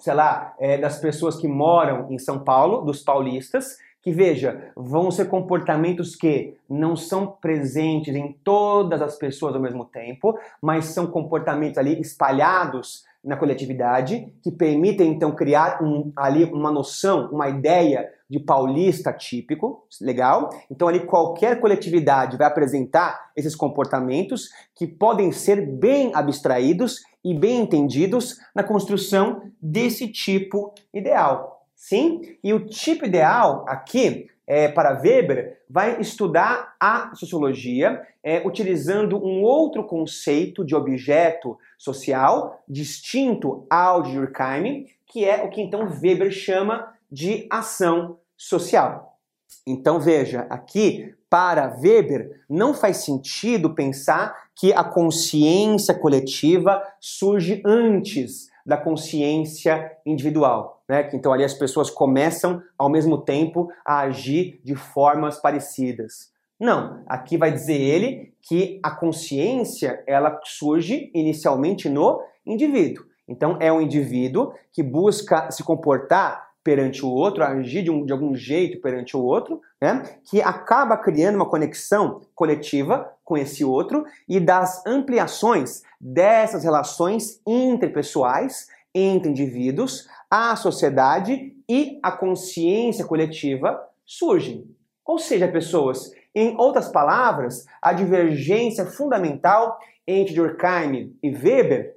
[0.00, 5.10] sei lá, é, das pessoas que moram em São Paulo, dos paulistas, que veja, vão
[5.10, 11.06] ser comportamentos que não são presentes em todas as pessoas ao mesmo tempo, mas são
[11.06, 18.08] comportamentos ali espalhados na coletividade, que permitem então criar um, ali uma noção, uma ideia
[18.28, 20.48] de paulista típico, legal?
[20.70, 27.60] Então ali qualquer coletividade vai apresentar esses comportamentos que podem ser bem abstraídos e bem
[27.60, 31.66] entendidos na construção desse tipo ideal.
[31.74, 32.20] Sim?
[32.42, 39.42] E o tipo ideal aqui é, para Weber, vai estudar a sociologia é, utilizando um
[39.42, 46.32] outro conceito de objeto social distinto ao de Durkheim, que é o que então Weber
[46.32, 49.20] chama de ação social.
[49.64, 58.50] Então veja, aqui para Weber não faz sentido pensar que a consciência coletiva surge antes
[58.66, 60.82] da consciência individual.
[60.88, 61.08] Né?
[61.14, 66.30] Então ali as pessoas começam ao mesmo tempo a agir de formas parecidas.
[66.58, 73.04] Não, aqui vai dizer ele que a consciência ela surge inicialmente no indivíduo.
[73.26, 78.12] Então é um indivíduo que busca se comportar perante o outro, agir de, um, de
[78.12, 80.02] algum jeito perante o outro, né?
[80.24, 88.68] que acaba criando uma conexão coletiva com esse outro e das ampliações dessas relações interpessoais
[88.94, 94.68] entre indivíduos, a sociedade e a consciência coletiva surgem.
[95.06, 101.96] Ou seja, pessoas, em outras palavras, a divergência fundamental entre Durkheim e Weber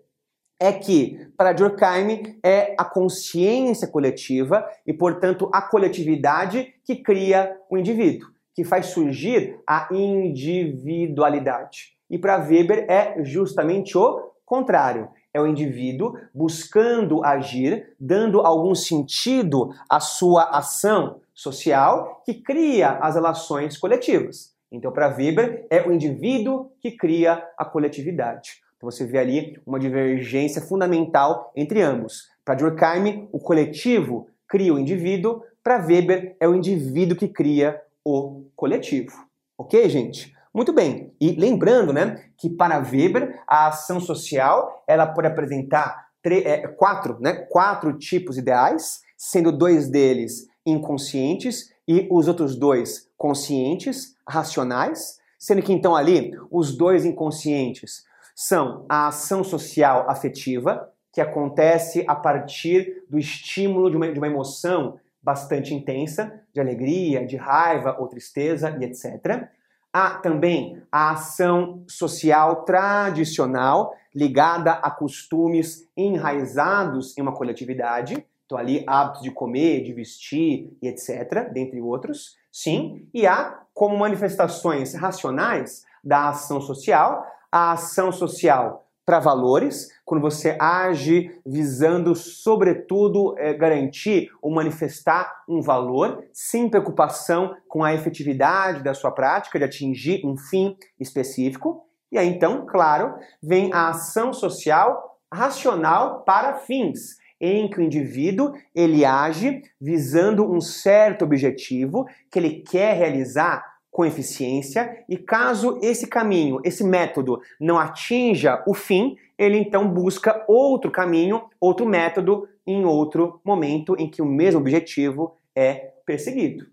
[0.64, 7.78] é que, para Durkheim, é a consciência coletiva e, portanto, a coletividade que cria o
[7.78, 11.98] indivíduo, que faz surgir a individualidade.
[12.10, 15.10] E para Weber é justamente o contrário.
[15.34, 23.16] É o indivíduo buscando agir, dando algum sentido à sua ação social que cria as
[23.16, 24.54] relações coletivas.
[24.72, 28.64] Então, para Weber, é o indivíduo que cria a coletividade.
[28.84, 32.28] Então você vê ali uma divergência fundamental entre ambos.
[32.44, 38.44] Para Durkheim, o coletivo cria o indivíduo, para Weber é o indivíduo que cria o
[38.58, 39.14] coletivo.
[39.58, 40.36] Ok, gente?
[40.54, 41.14] Muito bem.
[41.22, 47.36] E lembrando, né, que para Weber a ação social ela pode apresentar é, quatro, né,
[47.50, 55.72] quatro tipos ideais, sendo dois deles inconscientes e os outros dois conscientes, racionais, sendo que
[55.72, 58.04] então ali os dois inconscientes
[58.36, 64.28] são a ação social afetiva, que acontece a partir do estímulo de uma, de uma
[64.28, 69.48] emoção bastante intensa, de alegria, de raiva ou tristeza e etc.
[69.92, 78.84] Há também a ação social tradicional, ligada a costumes enraizados em uma coletividade, então ali
[78.88, 83.08] hábitos de comer, de vestir e etc., dentre outros, sim.
[83.14, 90.58] E há como manifestações racionais da ação social a ação social para valores, quando você
[90.60, 98.96] age visando, sobretudo, é, garantir ou manifestar um valor, sem preocupação com a efetividade da
[98.96, 101.86] sua prática, de atingir um fim específico.
[102.12, 108.54] E aí, então, claro, vem a ação social racional para fins, em que o indivíduo
[108.74, 116.08] ele age visando um certo objetivo que ele quer realizar com eficiência e caso esse
[116.08, 122.84] caminho, esse método não atinja o fim, ele então busca outro caminho, outro método em
[122.84, 126.66] outro momento em que o mesmo objetivo é perseguido.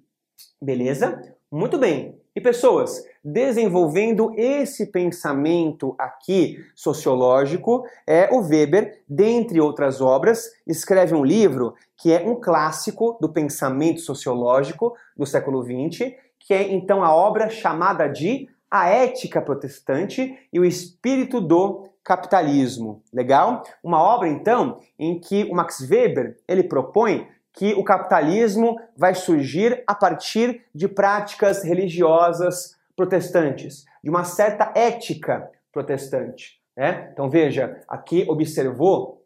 [0.60, 1.36] Beleza?
[1.52, 2.18] Muito bem.
[2.34, 11.24] E pessoas, desenvolvendo esse pensamento aqui sociológico, é o Weber, dentre outras obras, escreve um
[11.24, 16.12] livro que é um clássico do pensamento sociológico do século XX,
[16.50, 23.04] que é então a obra chamada de A Ética Protestante e o Espírito do Capitalismo.
[23.12, 23.62] Legal?
[23.84, 29.84] Uma obra então em que o Max Weber, ele propõe que o capitalismo vai surgir
[29.86, 36.60] a partir de práticas religiosas protestantes, de uma certa ética protestante.
[36.76, 37.10] Né?
[37.12, 39.24] Então veja, aqui observou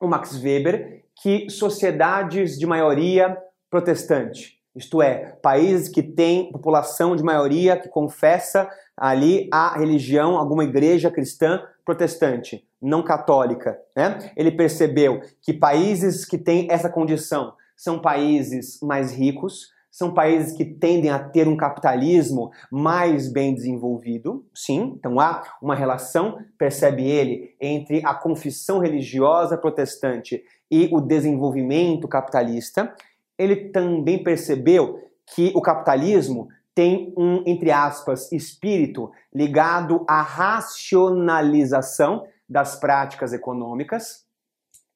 [0.00, 7.22] o Max Weber que sociedades de maioria protestante isto é, países que têm população de
[7.22, 13.78] maioria que confessa ali a religião, alguma igreja cristã protestante, não católica.
[13.96, 14.32] Né?
[14.36, 20.64] Ele percebeu que países que têm essa condição são países mais ricos, são países que
[20.64, 27.54] tendem a ter um capitalismo mais bem desenvolvido, sim, então há uma relação, percebe ele,
[27.60, 32.92] entre a confissão religiosa protestante e o desenvolvimento capitalista
[33.38, 35.00] ele também percebeu
[35.34, 44.24] que o capitalismo tem um, entre aspas, espírito ligado à racionalização das práticas econômicas.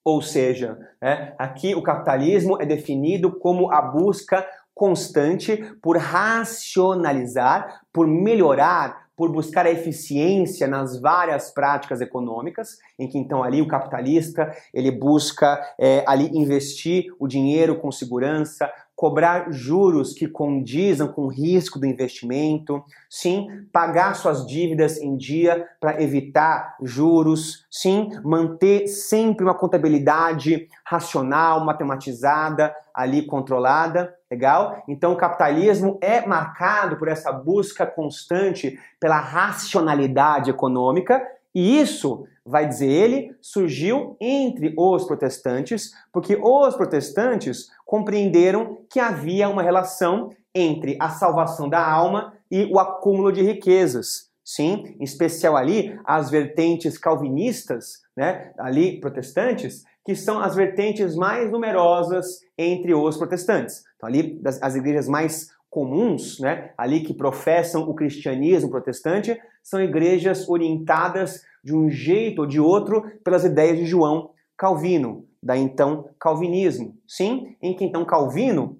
[0.04, 8.06] Ou seja, né, aqui o capitalismo é definido como a busca constante por racionalizar, por
[8.06, 14.54] melhorar, por buscar a eficiência nas várias práticas econômicas, em que então ali o capitalista
[14.72, 21.28] ele busca é, ali investir o dinheiro com segurança, cobrar juros que condizam com o
[21.28, 29.44] risco do investimento, sim, pagar suas dívidas em dia para evitar juros, sim, manter sempre
[29.44, 34.82] uma contabilidade racional, matematizada, ali controlada, legal?
[34.88, 41.24] Então o capitalismo é marcado por essa busca constante pela racionalidade econômica,
[41.54, 49.48] e isso, vai dizer ele, surgiu entre os protestantes, porque os protestantes compreenderam que havia
[49.48, 54.28] uma relação entre a salvação da alma e o acúmulo de riquezas.
[54.44, 61.50] Sim, em especial ali as vertentes calvinistas, né, ali protestantes, que são as vertentes mais
[61.50, 63.84] numerosas entre os protestantes.
[63.96, 69.80] Então, ali, das, as igrejas mais comuns, né, ali que professam o cristianismo protestante, são
[69.80, 76.08] igrejas orientadas de um jeito ou de outro pelas ideias de João Calvino, da então
[76.18, 76.96] calvinismo.
[77.06, 78.78] Sim, em que então Calvino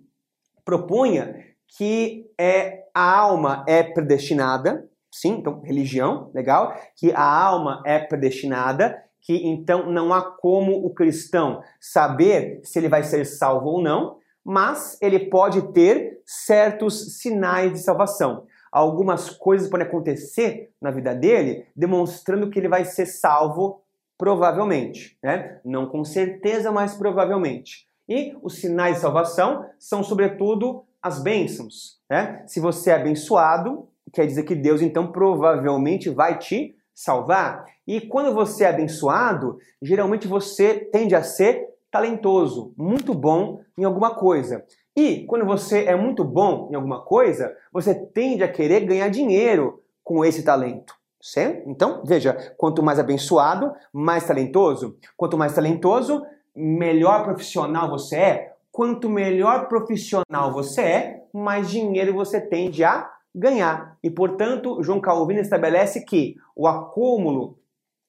[0.65, 1.45] propunha
[1.77, 9.03] que é, a alma é predestinada, sim, então religião, legal, que a alma é predestinada
[9.21, 14.17] que então não há como o cristão saber se ele vai ser salvo ou não,
[14.49, 18.47] mas ele pode ter certos sinais de salvação.
[18.73, 23.83] Algumas coisas podem acontecer na vida dele demonstrando que ele vai ser salvo
[24.17, 25.61] provavelmente, né?
[25.63, 27.87] Não com certeza, mas provavelmente.
[28.09, 32.43] E os sinais de salvação são sobretudo as bênçãos, né?
[32.47, 37.67] Se você é abençoado, quer dizer que Deus então provavelmente vai te salvar.
[37.87, 44.15] E quando você é abençoado, geralmente você tende a ser talentoso, muito bom em alguma
[44.15, 44.65] coisa.
[44.97, 49.83] E quando você é muito bom em alguma coisa, você tende a querer ganhar dinheiro
[50.03, 50.95] com esse talento.
[51.21, 51.69] Certo?
[51.69, 54.97] Então, veja, quanto mais abençoado, mais talentoso.
[55.17, 56.25] Quanto mais talentoso,
[56.55, 58.53] melhor profissional você é.
[58.71, 63.97] Quanto melhor profissional você é, mais dinheiro você tende a ganhar.
[64.03, 67.58] E, portanto, João Calvino estabelece que o acúmulo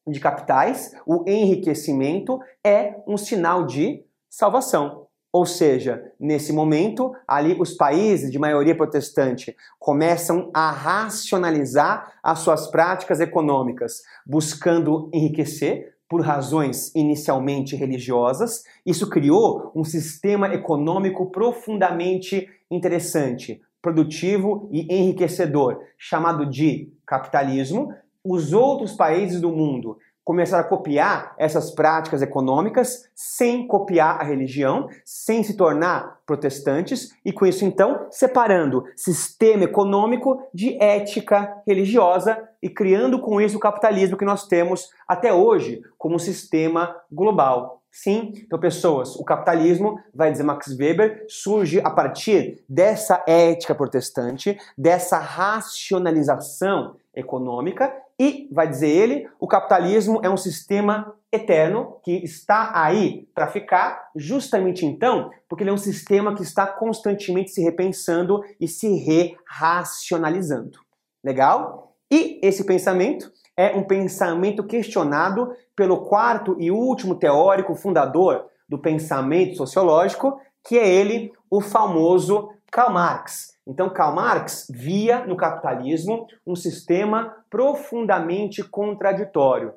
[0.07, 5.07] de capitais, o enriquecimento, é um sinal de salvação.
[5.31, 12.67] Ou seja, nesse momento, ali os países de maioria protestante começam a racionalizar as suas
[12.71, 18.63] práticas econômicas, buscando enriquecer por razões inicialmente religiosas.
[18.83, 27.93] Isso criou um sistema econômico profundamente interessante, produtivo e enriquecedor, chamado de capitalismo,
[28.23, 29.97] os outros países do mundo
[30.29, 37.33] começaram a copiar essas práticas econômicas sem copiar a religião, sem se tornar protestantes e
[37.33, 44.17] com isso então separando sistema econômico de ética religiosa e criando com isso o capitalismo
[44.17, 47.81] que nós temos até hoje como sistema global.
[47.91, 54.59] Sim, então pessoas, o capitalismo, vai dizer Max Weber, surge a partir dessa ética protestante,
[54.77, 62.71] dessa racionalização econômica e, vai dizer ele, o capitalismo é um sistema eterno que está
[62.73, 68.43] aí para ficar, justamente então, porque ele é um sistema que está constantemente se repensando
[68.59, 70.79] e se re-racionalizando.
[71.23, 71.95] Legal?
[72.11, 79.55] E esse pensamento é um pensamento questionado pelo quarto e último teórico fundador do pensamento
[79.55, 83.57] sociológico, que é ele, o famoso Karl Marx.
[83.69, 89.75] Então, Karl Marx via no capitalismo um sistema profundamente contraditório.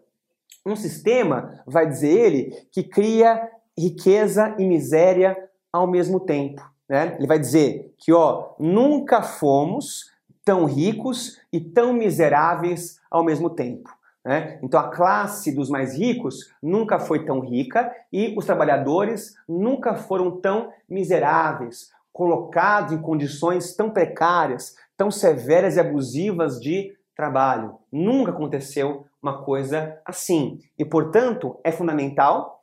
[0.64, 5.36] Um sistema, vai dizer ele, que cria riqueza e miséria
[5.70, 6.62] ao mesmo tempo.
[6.88, 7.16] Né?
[7.18, 10.10] Ele vai dizer que ó, nunca fomos
[10.42, 13.90] tão ricos e tão miseráveis ao mesmo tempo.
[14.24, 14.58] Né?
[14.62, 20.40] Então a classe dos mais ricos nunca foi tão rica e os trabalhadores nunca foram
[20.40, 27.78] tão miseráveis, colocados em condições tão precárias, tão severas e abusivas de trabalho.
[27.90, 30.58] Nunca aconteceu uma coisa assim.
[30.78, 32.62] E portanto é fundamental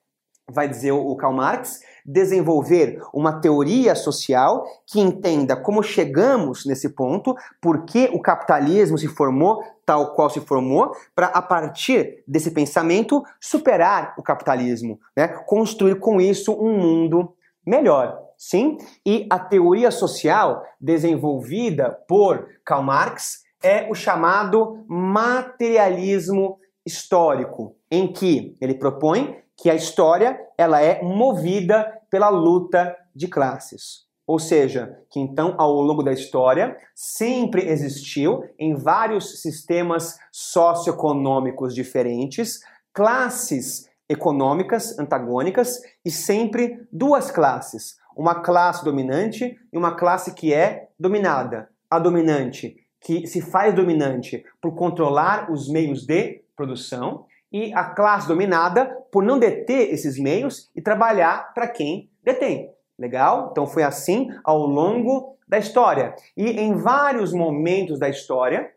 [0.51, 7.35] vai dizer o Karl Marx, desenvolver uma teoria social que entenda como chegamos nesse ponto,
[7.61, 13.23] por que o capitalismo se formou tal qual se formou, para a partir desse pensamento
[13.39, 15.27] superar o capitalismo, né?
[15.47, 17.33] construir com isso um mundo
[17.65, 18.28] melhor.
[18.41, 28.13] Sim, e a teoria social desenvolvida por Karl Marx é o chamado materialismo histórico, em
[28.13, 34.07] que ele propõe que a história ela é movida pela luta de classes.
[34.25, 42.61] Ou seja, que então ao longo da história sempre existiu em vários sistemas socioeconômicos diferentes
[42.93, 50.89] classes econômicas antagônicas e sempre duas classes, uma classe dominante e uma classe que é
[50.99, 51.69] dominada.
[51.89, 58.27] A dominante que se faz dominante por controlar os meios de produção e a classe
[58.27, 62.69] dominada por não deter esses meios e trabalhar para quem detém.
[62.97, 63.49] Legal?
[63.51, 66.13] Então foi assim ao longo da história.
[66.35, 68.71] E em vários momentos da história,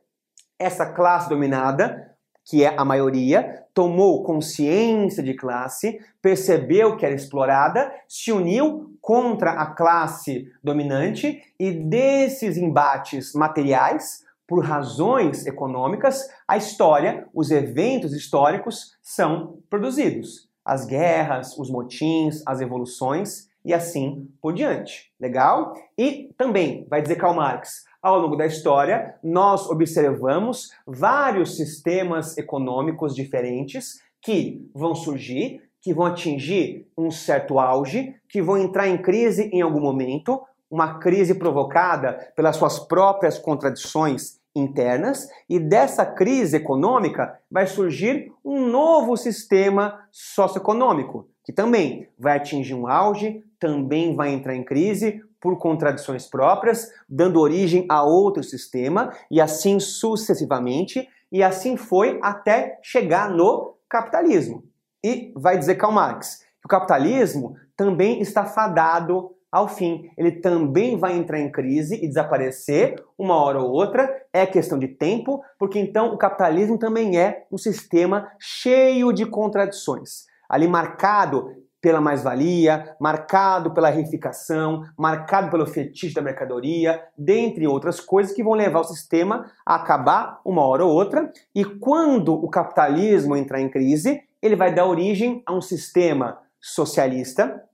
[0.59, 2.11] essa classe dominada,
[2.45, 9.53] que é a maioria, tomou consciência de classe, percebeu que era explorada, se uniu contra
[9.53, 18.97] a classe dominante e desses embates materiais por razões econômicas, a história, os eventos históricos
[19.01, 20.49] são produzidos.
[20.64, 25.11] As guerras, os motins, as evoluções e assim por diante.
[25.18, 25.72] Legal?
[25.97, 33.14] E também, vai dizer Karl Marx, ao longo da história, nós observamos vários sistemas econômicos
[33.14, 39.48] diferentes que vão surgir, que vão atingir um certo auge, que vão entrar em crise
[39.53, 47.38] em algum momento, uma crise provocada pelas suas próprias contradições internas e dessa crise econômica
[47.50, 54.55] vai surgir um novo sistema socioeconômico, que também vai atingir um auge, também vai entrar
[54.55, 61.76] em crise por contradições próprias, dando origem a outro sistema e assim sucessivamente, e assim
[61.76, 64.62] foi até chegar no capitalismo.
[65.05, 70.09] E vai dizer Karl Marx que o capitalismo também está fadado ao fim.
[70.16, 74.09] Ele também vai entrar em crise e desaparecer uma hora ou outra.
[74.32, 80.26] É questão de tempo, porque então o capitalismo também é um sistema cheio de contradições.
[80.49, 81.51] Ali marcado
[81.83, 88.55] pela mais-valia, marcado pela reificação, marcado pelo fetiche da mercadoria, dentre outras coisas que vão
[88.55, 91.30] levar o sistema a acabar uma hora ou outra.
[91.53, 97.64] E quando o capitalismo entrar em crise, ele vai dar origem a um sistema socialista,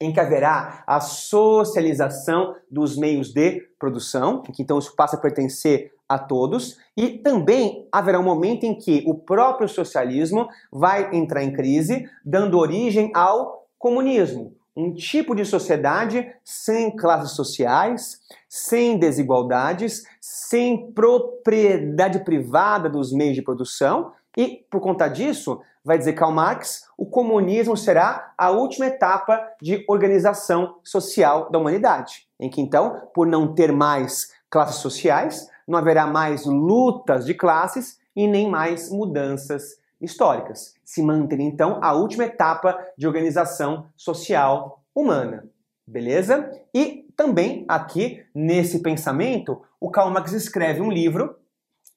[0.00, 5.92] em que haverá a socialização dos meios de produção, que então isso passa a pertencer
[6.08, 11.52] a todos, e também haverá um momento em que o próprio socialismo vai entrar em
[11.52, 20.90] crise, dando origem ao comunismo, um tipo de sociedade sem classes sociais, sem desigualdades, sem
[20.92, 27.06] propriedade privada dos meios de produção, e por conta disso, vai dizer Karl Marx, o
[27.06, 33.52] comunismo será a última etapa de organização social da humanidade, em que então, por não
[33.52, 40.74] ter mais classes sociais, não haverá mais lutas de classes, e nem mais mudanças históricas.
[40.84, 45.48] Se mantém então a última etapa de organização social humana.
[45.86, 46.50] Beleza?
[46.74, 51.36] E também aqui nesse pensamento, o Karl Marx escreve um livro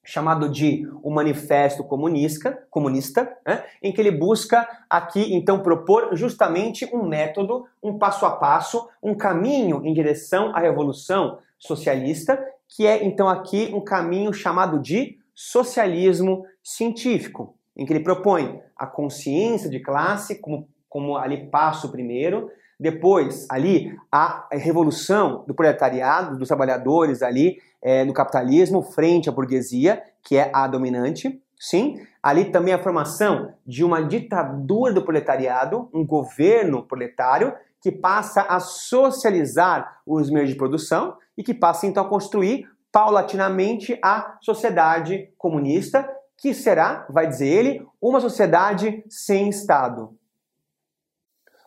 [0.04, 6.88] chamado de O Manifesto Comunista, comunista né, em que ele busca aqui então propor justamente
[6.92, 12.40] um método, um passo a passo, um caminho em direção à revolução socialista,
[12.74, 18.86] que é então aqui um caminho chamado de socialismo científico, em que ele propõe a
[18.86, 26.48] consciência de classe como, como ali passo primeiro, depois, ali, a revolução do proletariado, dos
[26.48, 31.40] trabalhadores ali é, no capitalismo frente à burguesia, que é a dominante.
[31.56, 38.42] Sim, ali também a formação de uma ditadura do proletariado, um governo proletário que passa
[38.42, 45.32] a socializar os meios de produção e que passa então a construir paulatinamente a sociedade
[45.38, 50.16] comunista, que será, vai dizer ele, uma sociedade sem Estado.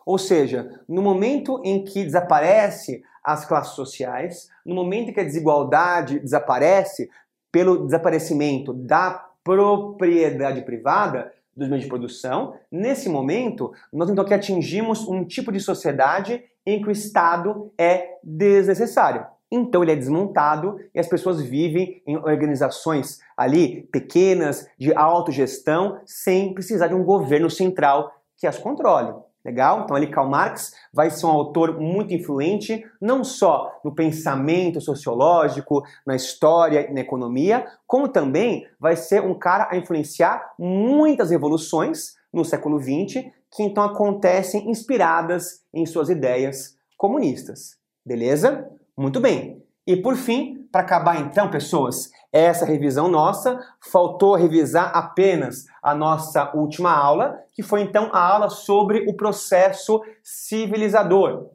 [0.04, 5.24] Ou seja, no momento em que desaparece as classes sociais, no momento em que a
[5.24, 7.10] desigualdade desaparece
[7.50, 15.08] pelo desaparecimento da propriedade privada dos meios de produção, nesse momento nós então que atingimos
[15.08, 19.26] um tipo de sociedade em que o Estado é desnecessário.
[19.50, 26.52] Então ele é desmontado e as pessoas vivem em organizações ali pequenas de autogestão sem
[26.52, 29.14] precisar de um governo central que as controle.
[29.44, 29.82] Legal?
[29.84, 35.84] Então ali Karl Marx vai ser um autor muito influente, não só no pensamento sociológico,
[36.04, 42.16] na história e na economia, como também vai ser um cara a influenciar muitas revoluções
[42.32, 47.76] no século XX, que então acontecem inspiradas em suas ideias comunistas.
[48.04, 48.68] Beleza?
[48.96, 49.62] Muito bem.
[49.86, 56.50] E por fim, para acabar então, pessoas, essa revisão nossa, faltou revisar apenas a nossa
[56.56, 61.50] última aula, que foi então a aula sobre o processo civilizador,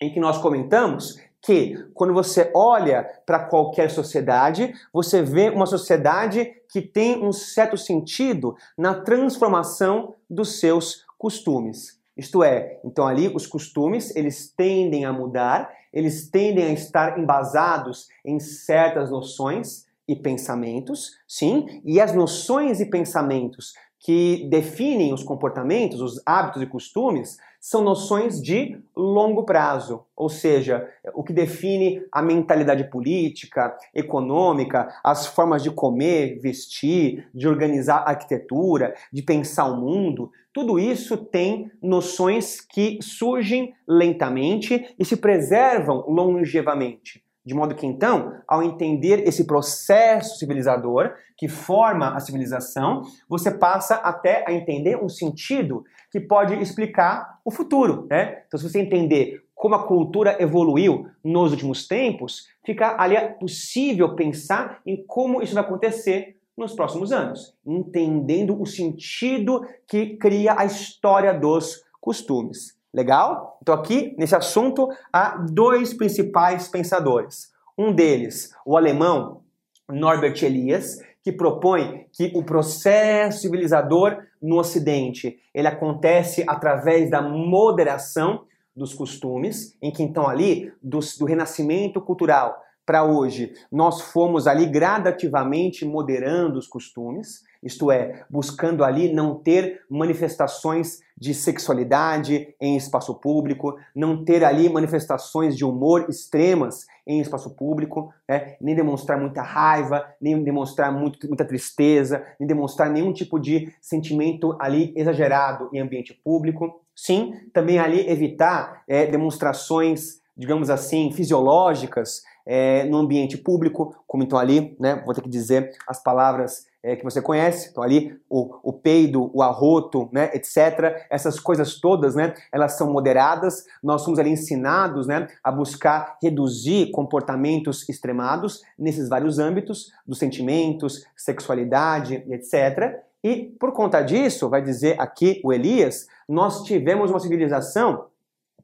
[0.00, 6.48] em que nós comentamos que quando você olha para qualquer sociedade, você vê uma sociedade
[6.70, 12.01] que tem um certo sentido na transformação dos seus costumes.
[12.22, 18.06] Isto é, então ali os costumes, eles tendem a mudar, eles tendem a estar embasados
[18.24, 26.00] em certas noções e pensamentos, sim, e as noções e pensamentos que definem os comportamentos,
[26.00, 32.20] os hábitos e costumes, são noções de longo prazo, ou seja, o que define a
[32.20, 39.80] mentalidade política, econômica, as formas de comer, vestir, de organizar a arquitetura, de pensar o
[39.80, 47.22] mundo, tudo isso tem noções que surgem lentamente e se preservam longevamente.
[47.44, 53.96] De modo que, então, ao entender esse processo civilizador que forma a civilização, você passa
[53.96, 58.06] até a entender um sentido que pode explicar o futuro.
[58.08, 58.42] Né?
[58.46, 64.80] Então, se você entender como a cultura evoluiu nos últimos tempos, fica ali possível pensar
[64.86, 71.32] em como isso vai acontecer nos próximos anos, entendendo o sentido que cria a história
[71.32, 72.76] dos costumes.
[72.92, 73.58] Legal?
[73.62, 77.50] Então, aqui nesse assunto há dois principais pensadores.
[77.76, 79.40] Um deles, o alemão
[79.88, 88.44] Norbert Elias, que propõe que o processo civilizador no Ocidente ele acontece através da moderação
[88.74, 94.66] dos costumes, em que então ali do, do renascimento cultural para hoje nós fomos ali
[94.66, 103.14] gradativamente moderando os costumes isto é, buscando ali não ter manifestações de sexualidade em espaço
[103.14, 108.56] público, não ter ali manifestações de humor extremas em espaço público, né?
[108.60, 114.56] nem demonstrar muita raiva, nem demonstrar muito, muita tristeza, nem demonstrar nenhum tipo de sentimento
[114.58, 116.80] ali exagerado em ambiente público.
[116.94, 124.38] Sim, também ali evitar é, demonstrações, digamos assim, fisiológicas é, no ambiente público, como então
[124.38, 128.58] ali, né, vou ter que dizer as palavras é, que você conhece, então ali o,
[128.62, 131.06] o peido, o arroto, né, etc.
[131.08, 133.64] Essas coisas todas, né, elas são moderadas.
[133.82, 141.06] Nós somos ali ensinados, né, a buscar reduzir comportamentos extremados nesses vários âmbitos dos sentimentos,
[141.16, 143.00] sexualidade, etc.
[143.22, 148.06] E por conta disso, vai dizer aqui o Elias, nós tivemos uma civilização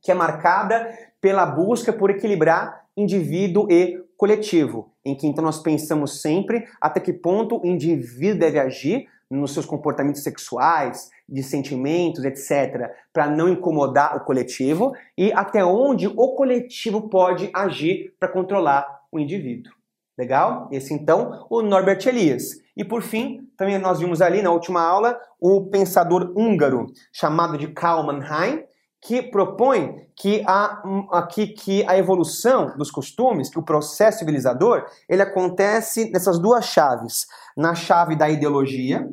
[0.03, 0.89] que é marcada
[1.21, 7.13] pela busca por equilibrar indivíduo e coletivo, em que então nós pensamos sempre até que
[7.13, 14.17] ponto o indivíduo deve agir nos seus comportamentos sexuais, de sentimentos, etc., para não incomodar
[14.17, 19.73] o coletivo e até onde o coletivo pode agir para controlar o indivíduo.
[20.19, 20.69] Legal?
[20.73, 22.61] Esse então, o Norbert Elias.
[22.77, 27.69] E por fim, também nós vimos ali na última aula o pensador húngaro chamado de
[27.69, 28.65] Karl Mannheim,
[29.01, 30.83] que propõe que a,
[31.13, 37.27] aqui, que a evolução dos costumes, que o processo civilizador, ele acontece nessas duas chaves.
[37.57, 39.09] Na chave da ideologia,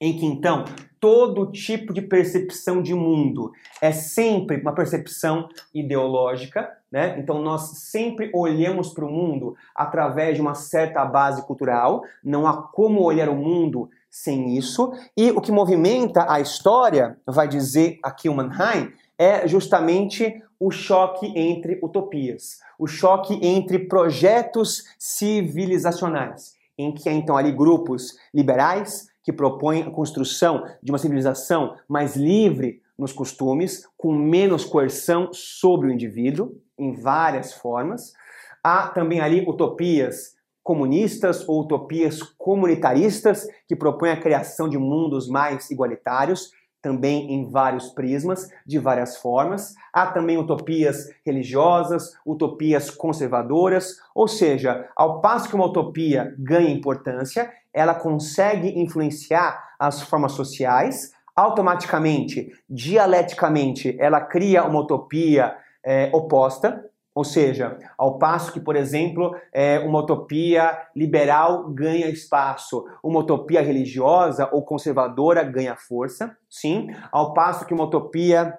[0.00, 0.64] em que então
[0.98, 7.16] todo tipo de percepção de mundo é sempre uma percepção ideológica, né?
[7.18, 12.62] Então nós sempre olhamos para o mundo através de uma certa base cultural, não há
[12.62, 14.92] como olhar o mundo sem isso.
[15.16, 21.32] E o que movimenta a história, vai dizer aqui o Mannheim, é justamente o choque
[21.36, 29.32] entre utopias, o choque entre projetos civilizacionais, em que há então ali grupos liberais que
[29.32, 35.92] propõem a construção de uma civilização mais livre nos costumes, com menos coerção sobre o
[35.92, 38.12] indivíduo, em várias formas.
[38.62, 45.70] Há também ali utopias comunistas ou utopias comunitaristas que propõem a criação de mundos mais
[45.70, 46.50] igualitários,
[46.82, 49.74] também em vários prismas, de várias formas.
[49.92, 57.50] Há também utopias religiosas, utopias conservadoras, ou seja, ao passo que uma utopia ganha importância,
[57.72, 66.84] ela consegue influenciar as formas sociais, automaticamente, dialeticamente, ela cria uma utopia é, oposta,
[67.14, 73.60] ou seja, ao passo que, por exemplo, é, uma utopia liberal ganha espaço, uma utopia
[73.60, 78.58] religiosa ou conservadora ganha força, sim, ao passo que uma utopia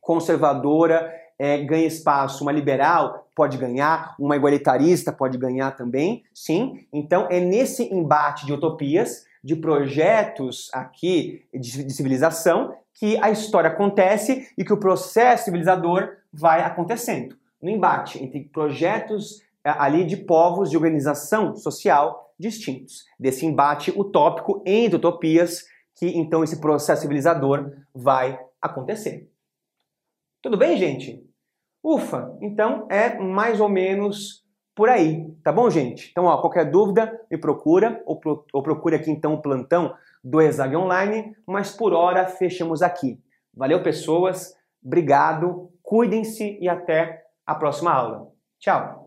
[0.00, 6.86] conservadora é, ganha espaço, uma liberal pode ganhar, uma igualitarista pode ganhar também, sim.
[6.92, 13.70] Então é nesse embate de utopias, de projetos aqui de, de civilização, que a história
[13.70, 20.18] acontece e que o processo civilizador vai acontecendo no embate entre projetos é, ali de
[20.18, 23.06] povos de organização social distintos.
[23.18, 25.64] Desse embate utópico entre utopias
[25.96, 29.30] que então esse processo civilizador vai acontecer.
[30.42, 31.26] Tudo bem, gente?
[31.82, 34.44] Ufa, então é mais ou menos
[34.74, 36.10] por aí, tá bom, gente?
[36.10, 40.40] Então, ó, qualquer dúvida, me procura ou, pro, ou procure aqui então o plantão do
[40.40, 43.20] Exag Online, mas por hora fechamos aqui.
[43.54, 44.54] Valeu, pessoas,
[44.84, 48.28] obrigado, cuidem-se e até a próxima aula.
[48.58, 49.03] Tchau!